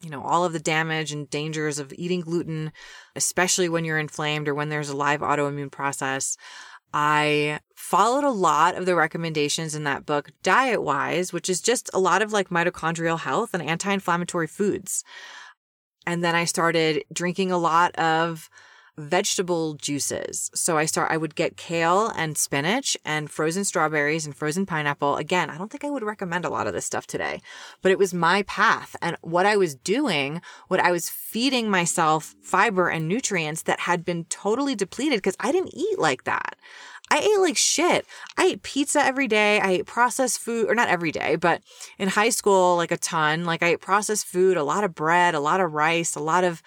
you 0.00 0.10
know, 0.10 0.22
all 0.22 0.44
of 0.44 0.52
the 0.52 0.60
damage 0.60 1.12
and 1.12 1.28
dangers 1.28 1.78
of 1.80 1.92
eating 1.96 2.20
gluten, 2.20 2.72
especially 3.16 3.68
when 3.68 3.84
you're 3.84 3.98
inflamed 3.98 4.46
or 4.46 4.54
when 4.54 4.68
there's 4.68 4.88
a 4.88 4.96
live 4.96 5.20
autoimmune 5.20 5.72
process. 5.72 6.36
I 6.92 7.60
followed 7.74 8.24
a 8.24 8.30
lot 8.30 8.76
of 8.76 8.86
the 8.86 8.94
recommendations 8.94 9.74
in 9.74 9.84
that 9.84 10.06
book 10.06 10.30
diet 10.42 10.82
wise, 10.82 11.32
which 11.32 11.48
is 11.48 11.60
just 11.60 11.90
a 11.92 11.98
lot 11.98 12.22
of 12.22 12.32
like 12.32 12.48
mitochondrial 12.48 13.20
health 13.20 13.54
and 13.54 13.62
anti 13.62 13.92
inflammatory 13.92 14.46
foods. 14.46 15.04
And 16.06 16.24
then 16.24 16.34
I 16.34 16.44
started 16.44 17.04
drinking 17.12 17.50
a 17.52 17.58
lot 17.58 17.94
of 17.96 18.48
vegetable 18.98 19.74
juices. 19.74 20.50
So 20.54 20.76
I 20.76 20.84
start 20.84 21.10
I 21.10 21.16
would 21.16 21.34
get 21.34 21.56
kale 21.56 22.08
and 22.08 22.36
spinach 22.36 22.96
and 23.04 23.30
frozen 23.30 23.64
strawberries 23.64 24.26
and 24.26 24.36
frozen 24.36 24.66
pineapple. 24.66 25.16
Again, 25.16 25.50
I 25.50 25.56
don't 25.56 25.70
think 25.70 25.84
I 25.84 25.90
would 25.90 26.02
recommend 26.02 26.44
a 26.44 26.50
lot 26.50 26.66
of 26.66 26.72
this 26.72 26.84
stuff 26.84 27.06
today, 27.06 27.40
but 27.80 27.92
it 27.92 27.98
was 27.98 28.12
my 28.12 28.42
path 28.42 28.96
and 29.00 29.16
what 29.22 29.46
I 29.46 29.56
was 29.56 29.74
doing, 29.74 30.42
what 30.66 30.80
I 30.80 30.90
was 30.90 31.08
feeding 31.08 31.70
myself 31.70 32.34
fiber 32.42 32.88
and 32.88 33.08
nutrients 33.08 33.62
that 33.62 33.80
had 33.80 34.04
been 34.04 34.24
totally 34.24 34.74
depleted 34.74 35.18
because 35.18 35.36
I 35.40 35.52
didn't 35.52 35.74
eat 35.74 35.98
like 35.98 36.24
that. 36.24 36.56
I 37.10 37.18
ate 37.18 37.40
like 37.40 37.56
shit. 37.56 38.06
I 38.36 38.46
ate 38.46 38.62
pizza 38.62 39.02
every 39.02 39.28
day. 39.28 39.60
I 39.60 39.70
ate 39.70 39.86
processed 39.86 40.40
food, 40.40 40.68
or 40.68 40.74
not 40.74 40.88
every 40.88 41.10
day, 41.10 41.36
but 41.36 41.62
in 41.98 42.08
high 42.08 42.28
school, 42.28 42.76
like 42.76 42.92
a 42.92 42.98
ton. 42.98 43.44
Like 43.44 43.62
I 43.62 43.68
ate 43.68 43.80
processed 43.80 44.26
food, 44.26 44.56
a 44.56 44.62
lot 44.62 44.84
of 44.84 44.94
bread, 44.94 45.34
a 45.34 45.40
lot 45.40 45.60
of 45.60 45.72
rice, 45.72 46.14
a 46.14 46.20
lot 46.20 46.44
of 46.44 46.62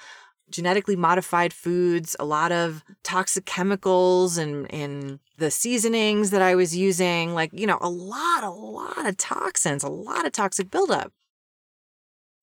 genetically 0.52 0.96
modified 0.96 1.54
foods, 1.54 2.16
a 2.20 2.26
lot 2.26 2.52
of 2.52 2.84
toxic 3.04 3.46
chemicals 3.46 4.38
and 4.38 4.68
in 4.68 5.20
the 5.38 5.50
seasonings 5.52 6.30
that 6.32 6.42
I 6.42 6.56
was 6.56 6.76
using, 6.76 7.34
like, 7.34 7.52
you 7.54 7.66
know, 7.66 7.80
a 7.82 7.90
lot, 7.90 8.44
a 8.44 8.50
lot 8.50 9.06
of 9.06 9.18
toxins, 9.18 9.84
a 9.84 9.90
lot 9.90 10.26
of 10.26 10.32
toxic 10.32 10.70
buildup. 10.70 11.12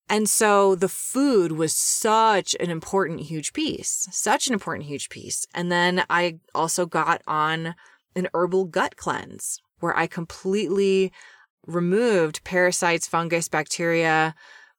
And 0.09 0.29
so 0.29 0.75
the 0.75 0.89
food 0.89 1.53
was 1.53 1.75
such 1.75 2.57
an 2.59 2.71
important, 2.71 3.21
huge 3.21 3.53
piece, 3.53 4.09
such 4.11 4.47
an 4.47 4.55
important, 4.55 4.89
huge 4.89 5.11
piece. 5.11 5.47
And 5.55 5.71
then 5.71 6.05
I 6.09 6.39
also 6.55 6.87
got 6.87 7.21
on 7.27 7.75
an 8.17 8.29
herbal 8.33 8.67
gut 8.67 8.97
cleanse 8.97 9.61
where 9.81 9.97
I 9.97 10.07
completely 10.07 11.13
removed 11.67 12.43
parasites, 12.43 13.07
fungus, 13.07 13.49
bacteria, 13.49 14.35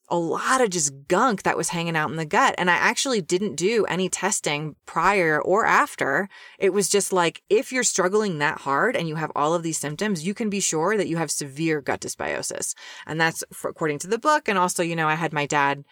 a 0.10 0.18
lot 0.18 0.62
of 0.62 0.70
just 0.70 0.94
gunk 1.08 1.44
that 1.44 1.58
was 1.58 1.70
hanging 1.70 1.96
out 1.96 2.10
in 2.10 2.16
the 2.16 2.26
gut. 2.26 2.56
And 2.58 2.70
I 2.70 2.76
actually 2.76 3.22
didn't 3.22 3.56
do 3.56 3.86
any 3.86 4.10
testing 4.10 4.76
prior 4.86 5.42
or 5.42 5.66
after. 5.66 6.30
It 6.58 6.74
was 6.74 6.90
just 6.90 7.14
like, 7.14 7.42
if 7.50 7.72
you're 7.72 7.84
struggling 7.84 8.40
that 8.40 8.60
hard 8.62 8.96
and 8.96 9.08
you 9.08 9.16
have 9.16 9.32
all 9.36 9.54
of 9.54 9.64
these 9.64 9.78
symptoms, 9.78 10.26
you 10.26 10.34
can 10.34 10.50
be 10.50 10.60
sure 10.60 10.98
that 10.98 11.08
you 11.08 11.18
have 11.18 11.32
severe 11.32 11.82
gut 11.82 12.02
dysbiosis. 12.02 12.74
And 13.06 13.20
that's 13.20 13.44
according 13.64 14.00
to 14.00 14.08
the 14.08 14.20
book. 14.20 14.48
And 14.48 14.58
also, 14.58 14.84
you 14.84 14.96
know, 14.96 15.08
I 15.08 15.16
had 15.16 15.34
my 15.34 15.46
dad 15.46 15.86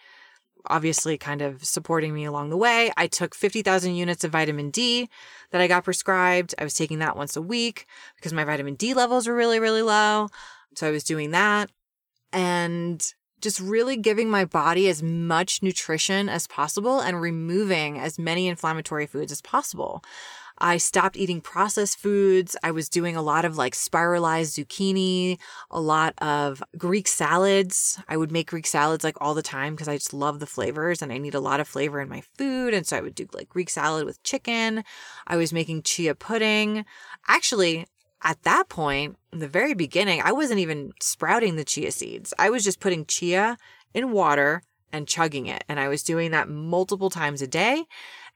obviously 0.66 1.16
kind 1.16 1.40
of 1.40 1.64
supporting 1.64 2.12
me 2.12 2.24
along 2.24 2.50
the 2.50 2.56
way. 2.56 2.90
I 2.96 3.06
took 3.06 3.34
50,000 3.34 3.94
units 3.94 4.24
of 4.24 4.32
vitamin 4.32 4.70
D 4.70 5.08
that 5.50 5.60
I 5.60 5.66
got 5.66 5.84
prescribed. 5.84 6.54
I 6.58 6.64
was 6.64 6.74
taking 6.74 6.98
that 6.98 7.16
once 7.16 7.36
a 7.36 7.42
week 7.42 7.86
because 8.16 8.32
my 8.32 8.44
vitamin 8.44 8.74
D 8.74 8.94
levels 8.94 9.26
were 9.26 9.34
really, 9.34 9.60
really 9.60 9.82
low. 9.82 10.28
So 10.74 10.86
I 10.86 10.90
was 10.90 11.04
doing 11.04 11.30
that. 11.30 11.70
And 12.32 13.02
just 13.40 13.60
really 13.60 13.96
giving 13.96 14.30
my 14.30 14.44
body 14.44 14.88
as 14.88 15.02
much 15.02 15.62
nutrition 15.62 16.28
as 16.28 16.46
possible 16.46 17.00
and 17.00 17.20
removing 17.20 17.98
as 17.98 18.18
many 18.18 18.48
inflammatory 18.48 19.06
foods 19.06 19.32
as 19.32 19.42
possible. 19.42 20.02
I 20.60 20.76
stopped 20.76 21.16
eating 21.16 21.40
processed 21.40 21.98
foods. 21.98 22.56
I 22.62 22.72
was 22.72 22.88
doing 22.88 23.16
a 23.16 23.22
lot 23.22 23.44
of 23.44 23.56
like 23.56 23.74
spiralized 23.74 24.56
zucchini, 24.56 25.38
a 25.70 25.80
lot 25.80 26.14
of 26.18 26.62
Greek 26.76 27.06
salads. 27.06 28.00
I 28.08 28.16
would 28.16 28.32
make 28.32 28.50
Greek 28.50 28.66
salads 28.66 29.04
like 29.04 29.16
all 29.20 29.34
the 29.34 29.42
time 29.42 29.74
because 29.74 29.88
I 29.88 29.96
just 29.96 30.12
love 30.12 30.40
the 30.40 30.46
flavors 30.46 31.00
and 31.00 31.12
I 31.12 31.18
need 31.18 31.34
a 31.34 31.40
lot 31.40 31.60
of 31.60 31.68
flavor 31.68 32.00
in 32.00 32.08
my 32.08 32.22
food. 32.36 32.74
And 32.74 32.86
so 32.86 32.96
I 32.96 33.00
would 33.00 33.14
do 33.14 33.28
like 33.32 33.48
Greek 33.48 33.70
salad 33.70 34.04
with 34.04 34.22
chicken. 34.24 34.82
I 35.26 35.36
was 35.36 35.52
making 35.52 35.82
chia 35.82 36.14
pudding. 36.14 36.84
Actually, 37.28 37.86
at 38.22 38.42
that 38.42 38.68
point, 38.68 39.16
in 39.32 39.38
the 39.38 39.48
very 39.48 39.74
beginning, 39.74 40.20
I 40.22 40.32
wasn't 40.32 40.60
even 40.60 40.92
sprouting 41.00 41.56
the 41.56 41.64
chia 41.64 41.92
seeds. 41.92 42.34
I 42.38 42.50
was 42.50 42.64
just 42.64 42.80
putting 42.80 43.06
chia 43.06 43.56
in 43.94 44.12
water 44.12 44.62
and 44.92 45.06
chugging 45.06 45.46
it. 45.46 45.64
And 45.68 45.78
I 45.78 45.88
was 45.88 46.02
doing 46.02 46.30
that 46.30 46.48
multiple 46.48 47.10
times 47.10 47.42
a 47.42 47.46
day. 47.46 47.84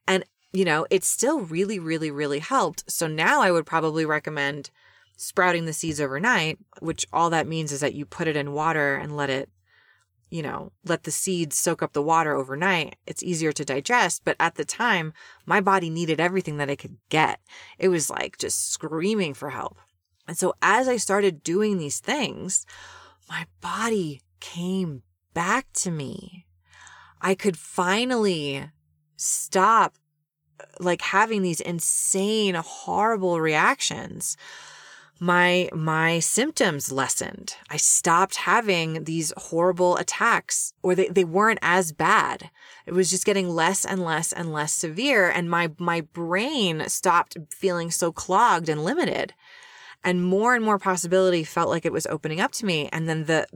And, 0.07 0.25
you 0.53 0.65
know, 0.65 0.87
it 0.91 1.03
still 1.03 1.41
really, 1.41 1.79
really, 1.79 2.11
really 2.11 2.39
helped. 2.39 2.91
So 2.91 3.07
now 3.07 3.41
I 3.41 3.51
would 3.51 3.67
probably 3.67 4.05
recommend 4.05 4.71
sprouting 5.17 5.67
the 5.67 5.73
seeds 5.73 6.01
overnight, 6.01 6.59
which 6.81 7.07
all 7.13 7.31
that 7.31 7.47
means 7.47 7.73
is 7.73 7.81
that 7.81 7.95
you 7.95 8.05
put 8.05 8.29
it 8.29 8.37
in 8.37 8.53
water 8.53 8.95
and 8.95 9.17
let 9.17 9.31
it, 9.31 9.49
you 10.33 10.43
know, 10.43 10.73
let 10.87 11.03
the 11.03 11.11
seeds 11.11 11.59
soak 11.59 11.83
up 11.83 11.93
the 11.93 12.01
water 12.01 12.35
overnight. 12.35 12.97
It's 13.07 13.23
easier 13.23 13.53
to 13.53 13.67
digest. 13.67 14.23
But 14.25 14.37
at 14.41 14.55
the 14.55 14.65
time, 14.65 15.13
my 15.45 15.61
body 15.61 15.91
needed 15.91 16.21
everything 16.21 16.57
that 16.57 16.71
it 16.71 16.77
could 16.77 16.97
get. 17.11 17.39
It 17.79 17.89
was 17.89 18.09
like 18.09 18.39
just 18.39 18.73
screaming 18.73 19.35
for 19.35 19.51
help. 19.51 19.77
And 20.27 20.39
so 20.39 20.55
as 20.63 20.89
I 20.89 20.97
started 20.97 21.43
doing 21.43 21.77
these 21.77 22.01
things, 22.01 22.65
my 23.29 23.45
body 23.61 24.23
came 24.41 25.03
back 25.35 25.67
to 25.75 25.91
me. 25.91 26.47
I 27.21 27.35
could 27.35 27.59
finally 27.59 28.71
stop 29.17 29.97
like 30.81 31.03
having 31.03 31.43
these 31.43 31.61
insane, 31.61 32.55
horrible 32.55 33.39
reactions. 33.39 34.39
My, 35.23 35.69
my 35.73 36.19
symptoms 36.19 36.91
lessened. 36.91 37.55
I 37.71 37.77
stopped 37.77 38.35
having 38.39 39.05
these 39.05 39.33
horrible 39.37 39.97
attacks 39.97 40.73
or 40.83 40.97
they, 40.97 41.07
they 41.07 41.23
weren't 41.23 41.61
as 41.63 41.93
bad. 41.93 42.51
It 42.87 42.93
was 42.93 43.09
just 43.09 43.25
getting 43.25 43.49
less 43.49 43.85
and 43.85 44.05
less 44.05 44.33
and 44.33 44.53
less 44.53 44.73
severe. 44.73 45.31
And 45.31 45.49
my, 45.49 45.71
my 45.79 46.01
brain 46.01 46.89
stopped 46.89 47.37
feeling 47.51 47.93
so 47.93 48.11
clogged 48.11 48.69
and 48.69 48.85
limited 48.85 49.33
and 50.03 50.25
more 50.25 50.57
and 50.57 50.65
more 50.65 50.81
possibility 50.81 51.45
felt 51.45 51.69
like 51.69 51.87
it 51.87 51.93
was 51.93 52.07
opening 52.09 52.41
up 52.41 52.51
to 52.55 52.67
me 52.67 52.89
and 52.93 53.09
then 53.09 53.27
the 53.27 53.47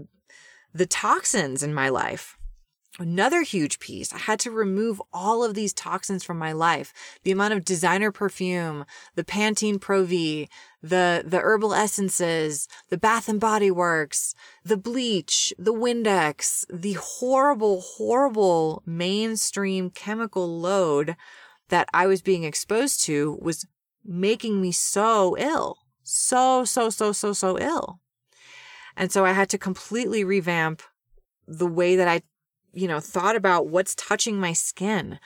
the 0.73 0.87
toxins 0.87 1.63
in 1.63 1.73
my 1.75 1.89
life 1.89 2.39
another 2.99 3.43
huge 3.43 3.79
piece 3.79 4.13
i 4.13 4.19
had 4.19 4.39
to 4.39 4.51
remove 4.51 5.01
all 5.13 5.45
of 5.45 5.55
these 5.55 5.73
toxins 5.73 6.25
from 6.25 6.39
my 6.39 6.53
life 6.53 6.93
the 7.25 7.31
amount 7.31 7.53
of 7.53 7.65
designer 7.65 8.11
perfume 8.11 8.85
the 9.15 9.25
pantene 9.25 9.79
pro 9.79 10.05
v 10.05 10.49
the 10.83 11.23
the 11.27 11.41
herbal 11.41 11.75
essences 11.75 12.69
the 12.89 12.99
bath 12.99 13.29
and 13.29 13.41
body 13.41 13.71
works 13.71 14.35
the 14.65 14.77
bleach 14.77 15.53
the 15.59 15.75
windex 15.75 16.65
the 16.73 16.95
horrible 16.95 17.81
horrible 17.81 18.83
mainstream 18.87 19.91
chemical 19.91 20.59
load 20.59 21.17
that 21.69 21.89
i 21.93 22.07
was 22.07 22.23
being 22.23 22.45
exposed 22.45 23.03
to 23.03 23.39
was 23.43 23.67
making 24.05 24.61
me 24.61 24.73
so 24.73 25.37
ill 25.39 25.79
so, 26.09 26.65
so, 26.65 26.89
so, 26.89 27.11
so, 27.11 27.33
so 27.33 27.59
ill. 27.59 28.01
And 28.97 29.11
so 29.11 29.25
I 29.25 29.33
had 29.33 29.49
to 29.51 29.59
completely 29.59 30.23
revamp 30.23 30.83
the 31.49 31.67
way 31.67 31.97
that 31.97 32.07
I, 32.07 32.23
you 32.77 32.87
know, 32.87 33.01
thought 33.01 33.37
about 33.37 33.69
what's 33.69 33.95
touching 33.95 34.39
my 34.39 34.53
skin. 34.53 35.19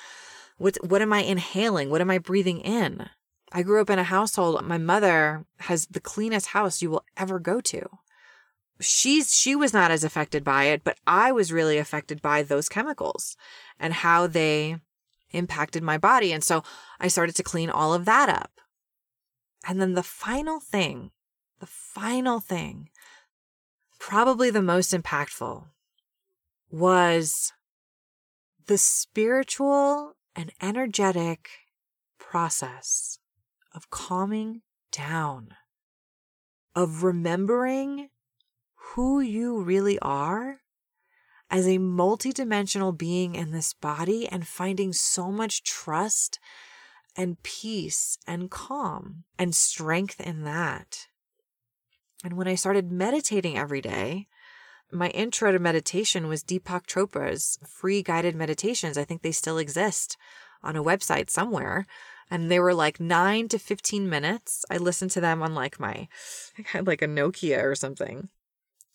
What, 0.56 0.76
what 0.86 1.02
am 1.02 1.12
I 1.12 1.20
inhaling? 1.20 1.90
What 1.90 2.00
am 2.00 2.10
I 2.10 2.18
breathing 2.18 2.60
in? 2.60 3.08
I 3.52 3.62
grew 3.62 3.80
up 3.80 3.90
in 3.90 3.98
a 3.98 4.04
household. 4.04 4.64
My 4.64 4.78
mother 4.78 5.44
has 5.60 5.86
the 5.86 6.00
cleanest 6.00 6.48
house 6.48 6.80
you 6.80 6.90
will 6.90 7.04
ever 7.16 7.40
go 7.40 7.60
to. 7.62 7.88
She's, 8.80 9.36
she 9.36 9.56
was 9.56 9.72
not 9.74 9.90
as 9.90 10.04
affected 10.04 10.44
by 10.44 10.64
it, 10.64 10.84
but 10.84 10.96
I 11.06 11.32
was 11.32 11.52
really 11.52 11.76
affected 11.76 12.22
by 12.22 12.42
those 12.42 12.68
chemicals 12.68 13.36
and 13.78 13.92
how 13.92 14.26
they 14.26 14.76
impacted 15.32 15.82
my 15.82 15.98
body. 15.98 16.32
And 16.32 16.44
so 16.44 16.62
I 17.00 17.08
started 17.08 17.34
to 17.36 17.42
clean 17.42 17.68
all 17.68 17.92
of 17.92 18.04
that 18.04 18.28
up. 18.28 18.52
And 19.66 19.80
then 19.80 19.94
the 19.94 20.02
final 20.02 20.60
thing, 20.60 21.10
the 21.58 21.66
final 21.66 22.40
thing, 22.40 22.90
probably 23.98 24.50
the 24.50 24.62
most 24.62 24.94
impactful, 24.94 25.66
was 26.70 27.52
the 28.66 28.78
spiritual 28.78 30.14
and 30.36 30.52
energetic 30.62 31.50
process 32.18 33.18
of 33.74 33.90
calming 33.90 34.62
down, 34.92 35.48
of 36.74 37.02
remembering 37.02 38.08
who 38.94 39.20
you 39.20 39.60
really 39.60 39.98
are 40.00 40.60
as 41.50 41.66
a 41.66 41.78
multidimensional 41.78 42.96
being 42.96 43.34
in 43.34 43.50
this 43.50 43.74
body 43.74 44.28
and 44.28 44.46
finding 44.46 44.92
so 44.92 45.32
much 45.32 45.64
trust 45.64 46.38
and 47.16 47.42
peace 47.42 48.16
and 48.26 48.50
calm 48.50 49.24
and 49.38 49.54
strength 49.54 50.20
in 50.20 50.44
that. 50.44 51.08
And 52.22 52.34
when 52.34 52.46
I 52.46 52.54
started 52.54 52.92
meditating 52.92 53.58
every 53.58 53.80
day, 53.80 54.28
my 54.92 55.08
intro 55.08 55.52
to 55.52 55.58
meditation 55.58 56.28
was 56.28 56.44
Deepak 56.44 56.86
Chopra's 56.86 57.58
free 57.66 58.02
guided 58.02 58.34
meditations. 58.34 58.98
I 58.98 59.04
think 59.04 59.22
they 59.22 59.32
still 59.32 59.58
exist 59.58 60.16
on 60.62 60.76
a 60.76 60.84
website 60.84 61.30
somewhere. 61.30 61.86
And 62.30 62.50
they 62.50 62.60
were 62.60 62.74
like 62.74 63.00
nine 63.00 63.48
to 63.48 63.58
15 63.58 64.08
minutes. 64.08 64.64
I 64.70 64.76
listened 64.76 65.10
to 65.12 65.20
them 65.20 65.42
on 65.42 65.54
like 65.54 65.80
my, 65.80 66.08
I 66.58 66.64
had 66.66 66.86
like 66.86 67.02
a 67.02 67.06
Nokia 67.06 67.62
or 67.62 67.74
something. 67.74 68.28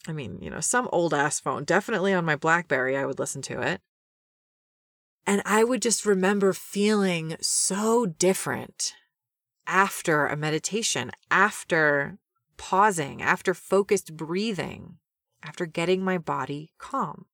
I 0.08 0.14
mean, 0.14 0.40
you 0.42 0.50
know, 0.50 0.60
some 0.60 0.88
old 0.92 1.14
ass 1.14 1.40
phone. 1.40 1.64
Definitely 1.64 2.14
on 2.14 2.26
my 2.26 2.36
Blackberry, 2.36 2.96
I 2.96 3.06
would 3.06 3.20
listen 3.20 3.42
to 3.44 3.62
it. 3.62 3.82
And 5.28 5.42
I 5.46 5.64
would 5.64 5.82
just 5.82 6.06
remember 6.06 6.54
feeling 6.54 7.36
so 7.42 8.06
different 8.06 8.94
after 9.66 10.28
a 10.28 10.38
meditation, 10.38 11.12
after 11.32 12.20
pausing, 12.58 13.24
after 13.24 13.56
focused 13.56 14.16
breathing, 14.16 14.98
after 15.46 15.66
getting 15.66 16.04
my 16.04 16.18
body 16.18 16.72
calm. 16.78 17.26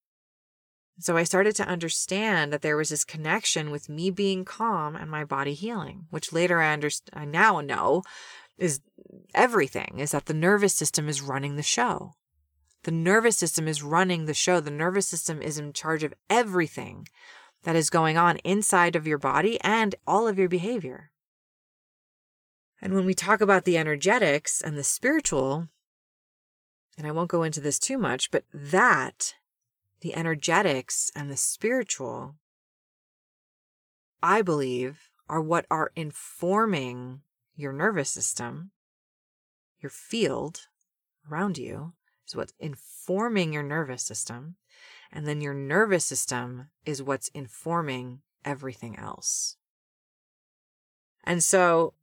So 0.99 1.17
I 1.17 1.23
started 1.23 1.55
to 1.55 1.67
understand 1.67 2.53
that 2.53 2.61
there 2.61 2.77
was 2.77 2.89
this 2.89 3.03
connection 3.03 3.71
with 3.71 3.89
me 3.89 4.11
being 4.11 4.45
calm 4.45 4.95
and 4.95 5.09
my 5.09 5.23
body 5.23 5.53
healing, 5.53 6.05
which 6.11 6.33
later 6.33 6.61
I 6.61 6.73
understand, 6.73 7.09
I 7.13 7.25
now 7.25 7.61
know 7.61 8.03
is 8.57 8.81
everything 9.33 9.95
is 9.97 10.11
that 10.11 10.25
the 10.25 10.33
nervous 10.33 10.75
system 10.75 11.09
is 11.09 11.21
running 11.21 11.55
the 11.55 11.63
show. 11.63 12.13
The 12.83 12.91
nervous 12.91 13.37
system 13.37 13.67
is 13.67 13.81
running 13.81 14.25
the 14.25 14.33
show. 14.33 14.59
The 14.59 14.69
nervous 14.69 15.07
system 15.07 15.41
is 15.41 15.57
in 15.57 15.73
charge 15.73 16.03
of 16.03 16.13
everything 16.29 17.07
that 17.63 17.75
is 17.75 17.89
going 17.89 18.17
on 18.17 18.37
inside 18.37 18.95
of 18.95 19.07
your 19.07 19.17
body 19.17 19.59
and 19.61 19.95
all 20.05 20.27
of 20.27 20.37
your 20.37 20.49
behavior. 20.49 21.11
And 22.81 22.93
when 22.93 23.05
we 23.05 23.13
talk 23.13 23.41
about 23.41 23.65
the 23.65 23.77
energetics 23.77 24.61
and 24.61 24.77
the 24.77 24.83
spiritual, 24.83 25.69
and 26.97 27.07
I 27.07 27.11
won't 27.11 27.29
go 27.29 27.43
into 27.43 27.61
this 27.61 27.79
too 27.79 27.97
much, 27.97 28.31
but 28.31 28.43
that, 28.53 29.35
the 30.01 30.15
energetics 30.15 31.11
and 31.15 31.29
the 31.29 31.37
spiritual, 31.37 32.35
I 34.21 34.41
believe 34.41 35.09
are 35.29 35.41
what 35.41 35.65
are 35.71 35.91
informing 35.95 37.21
your 37.55 37.73
nervous 37.73 38.09
system, 38.09 38.71
your 39.79 39.89
field 39.89 40.67
around 41.29 41.57
you, 41.57 41.93
is 42.27 42.35
what's 42.35 42.53
informing 42.59 43.53
your 43.53 43.63
nervous 43.63 44.03
system. 44.03 44.55
And 45.11 45.27
then 45.27 45.41
your 45.41 45.53
nervous 45.53 46.05
system 46.05 46.69
is 46.85 47.03
what's 47.03 47.27
informing 47.29 48.21
everything 48.45 48.97
else. 48.97 49.57
And 51.23 51.43
so 51.43 51.93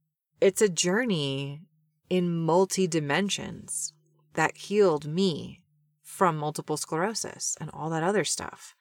it's 0.40 0.62
a 0.62 0.68
journey 0.68 1.62
in 2.08 2.34
multi 2.34 2.86
dimensions 2.86 3.92
that 4.34 4.56
healed 4.56 5.06
me 5.06 5.62
from 6.02 6.36
multiple 6.36 6.76
sclerosis 6.76 7.56
and 7.60 7.70
all 7.72 7.90
that 7.90 8.02
other 8.02 8.24
stuff. 8.24 8.74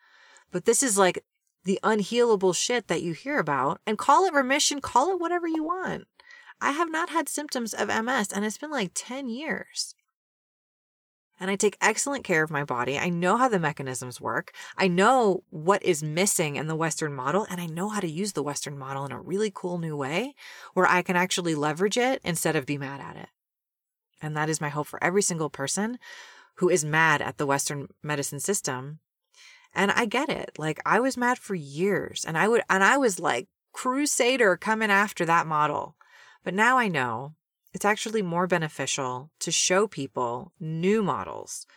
But 0.51 0.65
this 0.65 0.81
is 0.81 0.97
like 0.97 1.23
the 1.63 1.79
unhealable 1.83 2.55
shit 2.55 2.88
that 2.88 3.01
you 3.01 3.13
hear 3.13 3.39
about 3.39 3.81
and 3.86 3.97
call 3.97 4.25
it 4.25 4.33
remission, 4.33 4.81
call 4.81 5.12
it 5.12 5.19
whatever 5.19 5.47
you 5.47 5.63
want. 5.63 6.05
I 6.62 6.71
have 6.71 6.89
not 6.89 7.10
had 7.10 7.29
symptoms 7.29 7.73
of 7.73 7.88
MS 7.88 8.31
and 8.31 8.45
it's 8.45 8.57
been 8.57 8.71
like 8.71 8.91
10 8.93 9.29
years 9.29 9.93
and 11.39 11.51
I 11.51 11.55
take 11.55 11.77
excellent 11.81 12.23
care 12.23 12.43
of 12.43 12.51
my 12.51 12.63
body. 12.63 12.97
I 12.97 13.10
know 13.10 13.38
how 13.38 13.47
the 13.47 13.60
mechanisms 13.60 14.19
work. 14.19 14.53
I 14.77 14.88
know 14.88 15.43
what 15.49 15.83
is 15.83 16.01
missing 16.01 16.55
in 16.55 16.67
the 16.67 16.75
Western 16.75 17.13
model, 17.13 17.45
and 17.49 17.62
I 17.62 17.67
know 17.67 17.89
how 17.89 17.99
to 17.99 18.10
use 18.10 18.33
the 18.33 18.43
Western 18.43 18.77
model 18.77 19.05
in 19.05 19.12
a 19.12 19.21
really 19.21 19.51
cool 19.53 19.77
new 19.77 19.95
way 19.95 20.36
where 20.73 20.88
I 20.88 21.01
can 21.01 21.15
actually 21.15 21.55
leverage 21.55 21.97
it 21.97 22.21
instead 22.23 22.55
of 22.55 22.65
be 22.65 22.77
mad 22.77 23.01
at 23.01 23.17
it. 23.17 23.29
And 24.21 24.36
that 24.36 24.49
is 24.49 24.62
my 24.62 24.69
hope 24.69 24.88
for 24.88 25.03
every 25.03 25.21
single 25.21 25.49
person 25.49 25.99
who 26.56 26.69
is 26.69 26.84
mad 26.84 27.21
at 27.21 27.38
the 27.38 27.45
Western 27.45 27.89
medicine 28.01 28.39
system. 28.39 28.99
And 29.73 29.91
I 29.91 30.06
get 30.06 30.30
it. 30.30 30.51
Like 30.58 30.80
I 30.86 30.99
was 30.99 31.17
mad 31.17 31.38
for 31.38 31.56
years 31.56 32.25
and 32.25 32.38
I 32.38 32.47
would, 32.47 32.63
and 32.69 32.84
I 32.84 32.97
was 32.97 33.19
like 33.19 33.47
crusader 33.73 34.58
coming 34.58 34.89
after 34.89 35.23
that 35.25 35.45
model. 35.45 35.95
But 36.43 36.53
now 36.53 36.77
I 36.77 36.88
know 36.88 37.36
it's 37.73 37.86
actually 37.86 38.21
more 38.21 38.47
beneficial 38.47 39.30
to 39.39 39.51
show 39.51 39.88
people 39.88 40.51
new 40.60 41.03
models, 41.03 41.67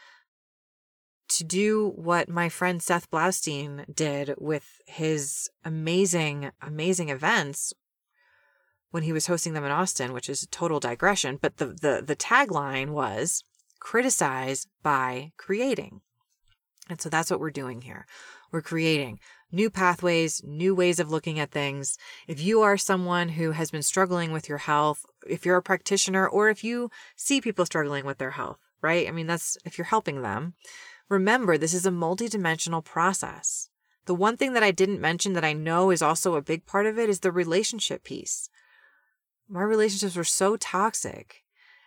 to 1.28 1.44
do 1.44 1.92
what 1.94 2.28
my 2.28 2.48
friend 2.48 2.82
Seth 2.82 3.10
Blaustein 3.10 3.84
did 3.94 4.34
with 4.38 4.80
his 4.86 5.50
amazing, 5.64 6.52
amazing 6.62 7.10
events 7.10 7.74
when 8.90 9.02
he 9.02 9.12
was 9.12 9.26
hosting 9.26 9.52
them 9.52 9.64
in 9.64 9.70
Austin, 9.70 10.12
which 10.12 10.28
is 10.28 10.42
a 10.42 10.48
total 10.48 10.80
digression. 10.80 11.38
But 11.40 11.58
the, 11.58 11.66
the, 11.66 12.02
the 12.04 12.16
tagline 12.16 12.90
was 12.90 13.44
criticize 13.78 14.66
by 14.82 15.32
creating. 15.36 16.00
And 16.88 17.00
so 17.00 17.08
that's 17.08 17.30
what 17.30 17.40
we're 17.40 17.50
doing 17.50 17.82
here. 17.82 18.06
We're 18.52 18.62
creating 18.62 19.20
new 19.52 19.70
pathways, 19.70 20.42
new 20.44 20.74
ways 20.74 20.98
of 20.98 21.10
looking 21.10 21.38
at 21.38 21.50
things. 21.50 21.96
If 22.26 22.40
you 22.40 22.62
are 22.62 22.76
someone 22.76 23.30
who 23.30 23.52
has 23.52 23.70
been 23.70 23.82
struggling 23.82 24.32
with 24.32 24.48
your 24.48 24.58
health, 24.58 25.04
if 25.28 25.44
you're 25.44 25.56
a 25.56 25.62
practitioner, 25.62 26.26
or 26.28 26.48
if 26.48 26.62
you 26.64 26.90
see 27.16 27.40
people 27.40 27.66
struggling 27.66 28.04
with 28.04 28.18
their 28.18 28.32
health, 28.32 28.58
right? 28.82 29.08
I 29.08 29.12
mean, 29.12 29.26
that's 29.26 29.56
if 29.64 29.78
you're 29.78 29.86
helping 29.86 30.22
them. 30.22 30.54
Remember, 31.08 31.58
this 31.58 31.74
is 31.74 31.86
a 31.86 31.90
multidimensional 31.90 32.84
process. 32.84 33.68
The 34.06 34.14
one 34.14 34.36
thing 34.36 34.52
that 34.54 34.62
I 34.62 34.70
didn't 34.70 35.00
mention 35.00 35.34
that 35.34 35.44
I 35.44 35.52
know 35.52 35.90
is 35.90 36.02
also 36.02 36.34
a 36.34 36.42
big 36.42 36.66
part 36.66 36.86
of 36.86 36.98
it 36.98 37.08
is 37.08 37.20
the 37.20 37.32
relationship 37.32 38.04
piece. 38.04 38.48
My 39.50 39.62
relationships 39.62 40.14
were 40.14 40.24
so 40.24 40.56
toxic 40.56 41.42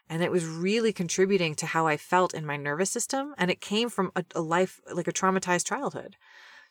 and 0.09 0.21
it 0.21 0.31
was 0.31 0.45
really 0.45 0.91
contributing 0.91 1.55
to 1.55 1.65
how 1.65 1.87
I 1.87 1.95
felt 1.95 2.33
in 2.33 2.45
my 2.45 2.57
nervous 2.57 2.91
system. 2.91 3.33
And 3.37 3.49
it 3.49 3.61
came 3.61 3.89
from 3.89 4.11
a, 4.17 4.25
a 4.35 4.41
life, 4.41 4.81
like 4.93 5.07
a 5.07 5.13
traumatized 5.13 5.65
childhood. 5.65 6.17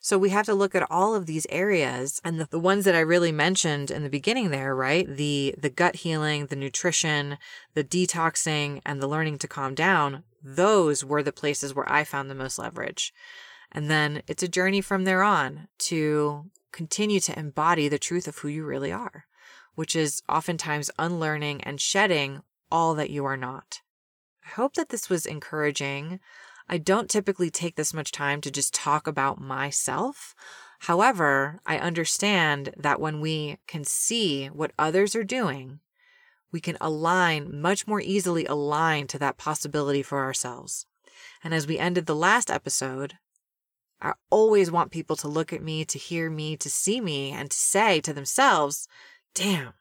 So 0.00 0.18
we 0.18 0.30
have 0.30 0.46
to 0.46 0.54
look 0.54 0.74
at 0.74 0.90
all 0.90 1.14
of 1.14 1.26
these 1.26 1.46
areas 1.48 2.20
and 2.24 2.38
the, 2.38 2.46
the 2.50 2.58
ones 2.58 2.84
that 2.84 2.94
I 2.94 3.00
really 3.00 3.32
mentioned 3.32 3.90
in 3.90 4.02
the 4.02 4.10
beginning 4.10 4.50
there, 4.50 4.74
right? 4.74 5.08
The, 5.08 5.54
the 5.56 5.70
gut 5.70 5.96
healing, 5.96 6.46
the 6.46 6.56
nutrition, 6.56 7.38
the 7.74 7.84
detoxing 7.84 8.82
and 8.84 9.00
the 9.00 9.06
learning 9.06 9.38
to 9.38 9.48
calm 9.48 9.74
down. 9.74 10.24
Those 10.42 11.04
were 11.04 11.22
the 11.22 11.32
places 11.32 11.72
where 11.72 11.90
I 11.90 12.04
found 12.04 12.28
the 12.28 12.34
most 12.34 12.58
leverage. 12.58 13.14
And 13.70 13.90
then 13.90 14.22
it's 14.26 14.42
a 14.42 14.48
journey 14.48 14.82
from 14.82 15.04
there 15.04 15.22
on 15.22 15.68
to 15.78 16.50
continue 16.72 17.20
to 17.20 17.38
embody 17.38 17.88
the 17.88 17.98
truth 17.98 18.28
of 18.28 18.38
who 18.38 18.48
you 18.48 18.64
really 18.64 18.92
are, 18.92 19.24
which 19.74 19.96
is 19.96 20.22
oftentimes 20.28 20.90
unlearning 20.98 21.62
and 21.62 21.80
shedding 21.80 22.42
all 22.70 22.94
that 22.94 23.10
you 23.10 23.24
are 23.24 23.36
not. 23.36 23.80
I 24.44 24.50
hope 24.50 24.74
that 24.74 24.88
this 24.88 25.08
was 25.08 25.26
encouraging. 25.26 26.20
I 26.68 26.78
don't 26.78 27.10
typically 27.10 27.50
take 27.50 27.76
this 27.76 27.94
much 27.94 28.12
time 28.12 28.40
to 28.40 28.50
just 28.50 28.74
talk 28.74 29.06
about 29.06 29.40
myself. 29.40 30.34
However, 30.80 31.60
I 31.64 31.78
understand 31.78 32.74
that 32.76 33.00
when 33.00 33.20
we 33.20 33.58
can 33.66 33.84
see 33.84 34.48
what 34.48 34.72
others 34.78 35.14
are 35.14 35.24
doing, 35.24 35.80
we 36.50 36.60
can 36.60 36.76
align 36.80 37.60
much 37.60 37.86
more 37.86 38.00
easily 38.00 38.46
align 38.46 39.06
to 39.08 39.18
that 39.18 39.38
possibility 39.38 40.02
for 40.02 40.18
ourselves. 40.24 40.86
And 41.42 41.54
as 41.54 41.66
we 41.66 41.78
ended 41.78 42.06
the 42.06 42.16
last 42.16 42.50
episode, 42.50 43.14
I 44.00 44.14
always 44.30 44.70
want 44.70 44.90
people 44.90 45.14
to 45.16 45.28
look 45.28 45.52
at 45.52 45.62
me, 45.62 45.84
to 45.84 45.98
hear 45.98 46.28
me, 46.28 46.56
to 46.56 46.68
see 46.68 47.00
me, 47.00 47.30
and 47.30 47.50
to 47.50 47.56
say 47.56 48.00
to 48.00 48.12
themselves, 48.12 48.88
damn, 49.34 49.74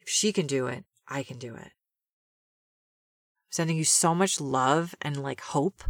if 0.00 0.08
she 0.08 0.32
can 0.32 0.46
do 0.46 0.66
it, 0.66 0.84
I 1.08 1.22
can 1.22 1.38
do 1.38 1.54
it. 1.54 1.72
sending 3.50 3.76
you 3.76 3.84
so 3.84 4.14
much 4.14 4.40
love 4.40 4.94
and 5.00 5.22
like 5.22 5.40
hope 5.40 5.82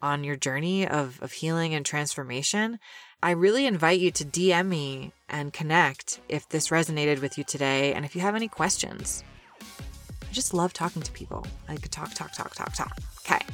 on 0.00 0.24
your 0.24 0.36
journey 0.36 0.86
of, 0.86 1.20
of 1.22 1.32
healing 1.32 1.74
and 1.74 1.84
transformation. 1.84 2.78
I 3.22 3.32
really 3.32 3.66
invite 3.66 4.00
you 4.00 4.10
to 4.12 4.24
DM 4.24 4.66
me 4.68 5.12
and 5.28 5.52
connect 5.52 6.20
if 6.28 6.48
this 6.48 6.68
resonated 6.68 7.20
with 7.20 7.38
you 7.38 7.44
today 7.44 7.92
and 7.94 8.04
if 8.04 8.16
you 8.16 8.22
have 8.22 8.34
any 8.34 8.48
questions. 8.48 9.22
I 9.60 10.32
just 10.32 10.54
love 10.54 10.72
talking 10.72 11.02
to 11.02 11.12
people. 11.12 11.46
I 11.68 11.76
could 11.76 11.92
talk, 11.92 12.14
talk, 12.14 12.32
talk, 12.32 12.54
talk, 12.54 12.74
talk. 12.74 12.98
Okay. 13.24 13.44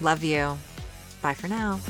Love 0.00 0.22
you. 0.22 0.56
Bye 1.20 1.34
for 1.34 1.48
now. 1.48 1.80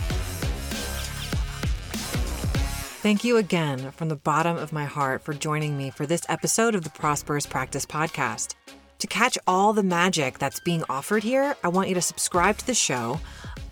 Thank 3.09 3.25
you 3.25 3.39
again 3.39 3.91
from 3.93 4.11
the 4.11 4.17
bottom 4.17 4.59
of 4.59 4.71
my 4.71 4.85
heart 4.85 5.23
for 5.23 5.33
joining 5.33 5.79
me 5.79 5.89
for 5.89 6.05
this 6.05 6.27
episode 6.29 6.75
of 6.75 6.85
the 6.85 6.91
Prosperous 6.91 7.47
Practice 7.47 7.87
Podcast. 7.87 8.55
To 8.99 9.07
catch 9.07 9.39
all 9.47 9.73
the 9.73 9.83
magic 9.83 10.39
that's 10.39 10.61
being 10.61 10.85
offered 10.91 11.23
here, 11.23 11.57
I 11.65 11.69
want 11.69 11.89
you 11.89 11.95
to 11.95 12.03
subscribe 12.03 12.59
to 12.59 12.67
the 12.67 12.75
show. 12.75 13.19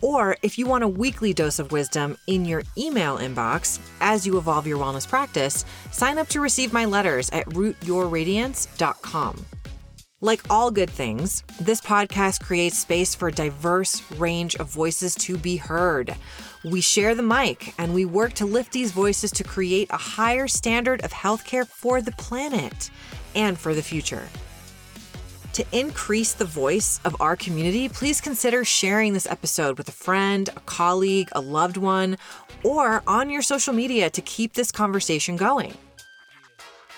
Or 0.01 0.37
if 0.41 0.57
you 0.57 0.65
want 0.65 0.85
a 0.85 0.87
weekly 0.87 1.35
dose 1.35 1.59
of 1.59 1.71
wisdom 1.71 2.17
in 2.25 2.45
your 2.45 2.63
email 2.79 3.19
inbox 3.19 3.77
as 4.01 4.25
you 4.25 4.39
evolve 4.39 4.65
your 4.65 4.79
wellness 4.79 5.07
practice, 5.07 5.65
sign 5.91 6.17
up 6.17 6.29
to 6.29 6.41
receive 6.41 6.73
my 6.73 6.85
letters 6.85 7.29
at 7.29 7.45
rootyourradiance.com. 7.49 9.45
Like 10.19 10.41
all 10.49 10.71
good 10.71 10.89
things, 10.89 11.43
this 11.61 11.79
podcast 11.79 12.43
creates 12.43 12.79
space 12.79 13.13
for 13.13 13.27
a 13.27 13.31
diverse 13.31 14.01
range 14.13 14.55
of 14.55 14.67
voices 14.67 15.13
to 15.13 15.37
be 15.37 15.57
heard. 15.57 16.15
We 16.65 16.81
share 16.81 17.13
the 17.13 17.21
mic 17.21 17.75
and 17.77 17.93
we 17.93 18.03
work 18.03 18.33
to 18.33 18.45
lift 18.47 18.71
these 18.71 18.91
voices 18.91 19.29
to 19.33 19.43
create 19.43 19.91
a 19.91 19.97
higher 19.97 20.47
standard 20.47 21.03
of 21.03 21.13
healthcare 21.13 21.67
for 21.67 22.01
the 22.01 22.13
planet 22.13 22.89
and 23.35 23.59
for 23.59 23.75
the 23.75 23.83
future. 23.83 24.27
To 25.53 25.63
increase 25.71 26.33
the 26.33 26.45
voice 26.45 26.99
of 27.05 27.15
our 27.21 27.35
community, 27.35 27.87
please 27.87 28.19
consider 28.19 28.65
sharing 28.65 29.13
this 29.13 29.27
episode 29.27 29.77
with 29.77 29.87
a 29.87 29.91
friend, 29.91 30.49
a 30.49 30.61
colleague, 30.61 31.29
a 31.33 31.41
loved 31.41 31.77
one, 31.77 32.17
or 32.63 33.03
on 33.05 33.29
your 33.29 33.43
social 33.43 33.73
media 33.73 34.09
to 34.09 34.21
keep 34.23 34.53
this 34.53 34.71
conversation 34.71 35.35
going. 35.35 35.75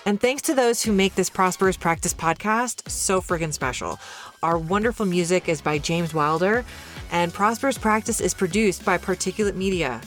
And 0.06 0.20
thanks 0.20 0.42
to 0.42 0.54
those 0.54 0.82
who 0.82 0.92
make 0.92 1.14
this 1.14 1.30
Prosperous 1.30 1.76
Practice 1.76 2.14
podcast 2.14 2.88
so 2.88 3.20
friggin' 3.20 3.52
special. 3.52 3.98
Our 4.42 4.56
wonderful 4.58 5.06
music 5.06 5.48
is 5.48 5.60
by 5.60 5.78
James 5.78 6.14
Wilder, 6.14 6.64
and 7.10 7.32
Prosperous 7.32 7.78
Practice 7.78 8.20
is 8.20 8.32
produced 8.32 8.84
by 8.84 8.96
Particulate 8.96 9.56
Media. 9.56 10.00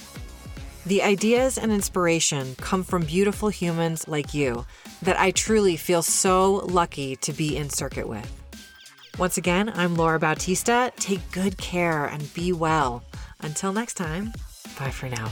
The 0.85 1.03
ideas 1.03 1.57
and 1.57 1.71
inspiration 1.71 2.55
come 2.55 2.83
from 2.83 3.03
beautiful 3.03 3.49
humans 3.49 4.07
like 4.07 4.33
you 4.33 4.65
that 5.03 5.19
I 5.19 5.31
truly 5.31 5.77
feel 5.77 6.01
so 6.01 6.55
lucky 6.65 7.15
to 7.17 7.31
be 7.31 7.55
in 7.55 7.69
circuit 7.69 8.07
with. 8.07 8.29
Once 9.19 9.37
again, 9.37 9.71
I'm 9.75 9.95
Laura 9.95 10.19
Bautista. 10.19 10.91
Take 10.97 11.31
good 11.31 11.57
care 11.57 12.05
and 12.05 12.33
be 12.33 12.51
well. 12.51 13.03
Until 13.41 13.71
next 13.71 13.93
time, 13.93 14.33
bye 14.79 14.89
for 14.89 15.07
now. 15.07 15.31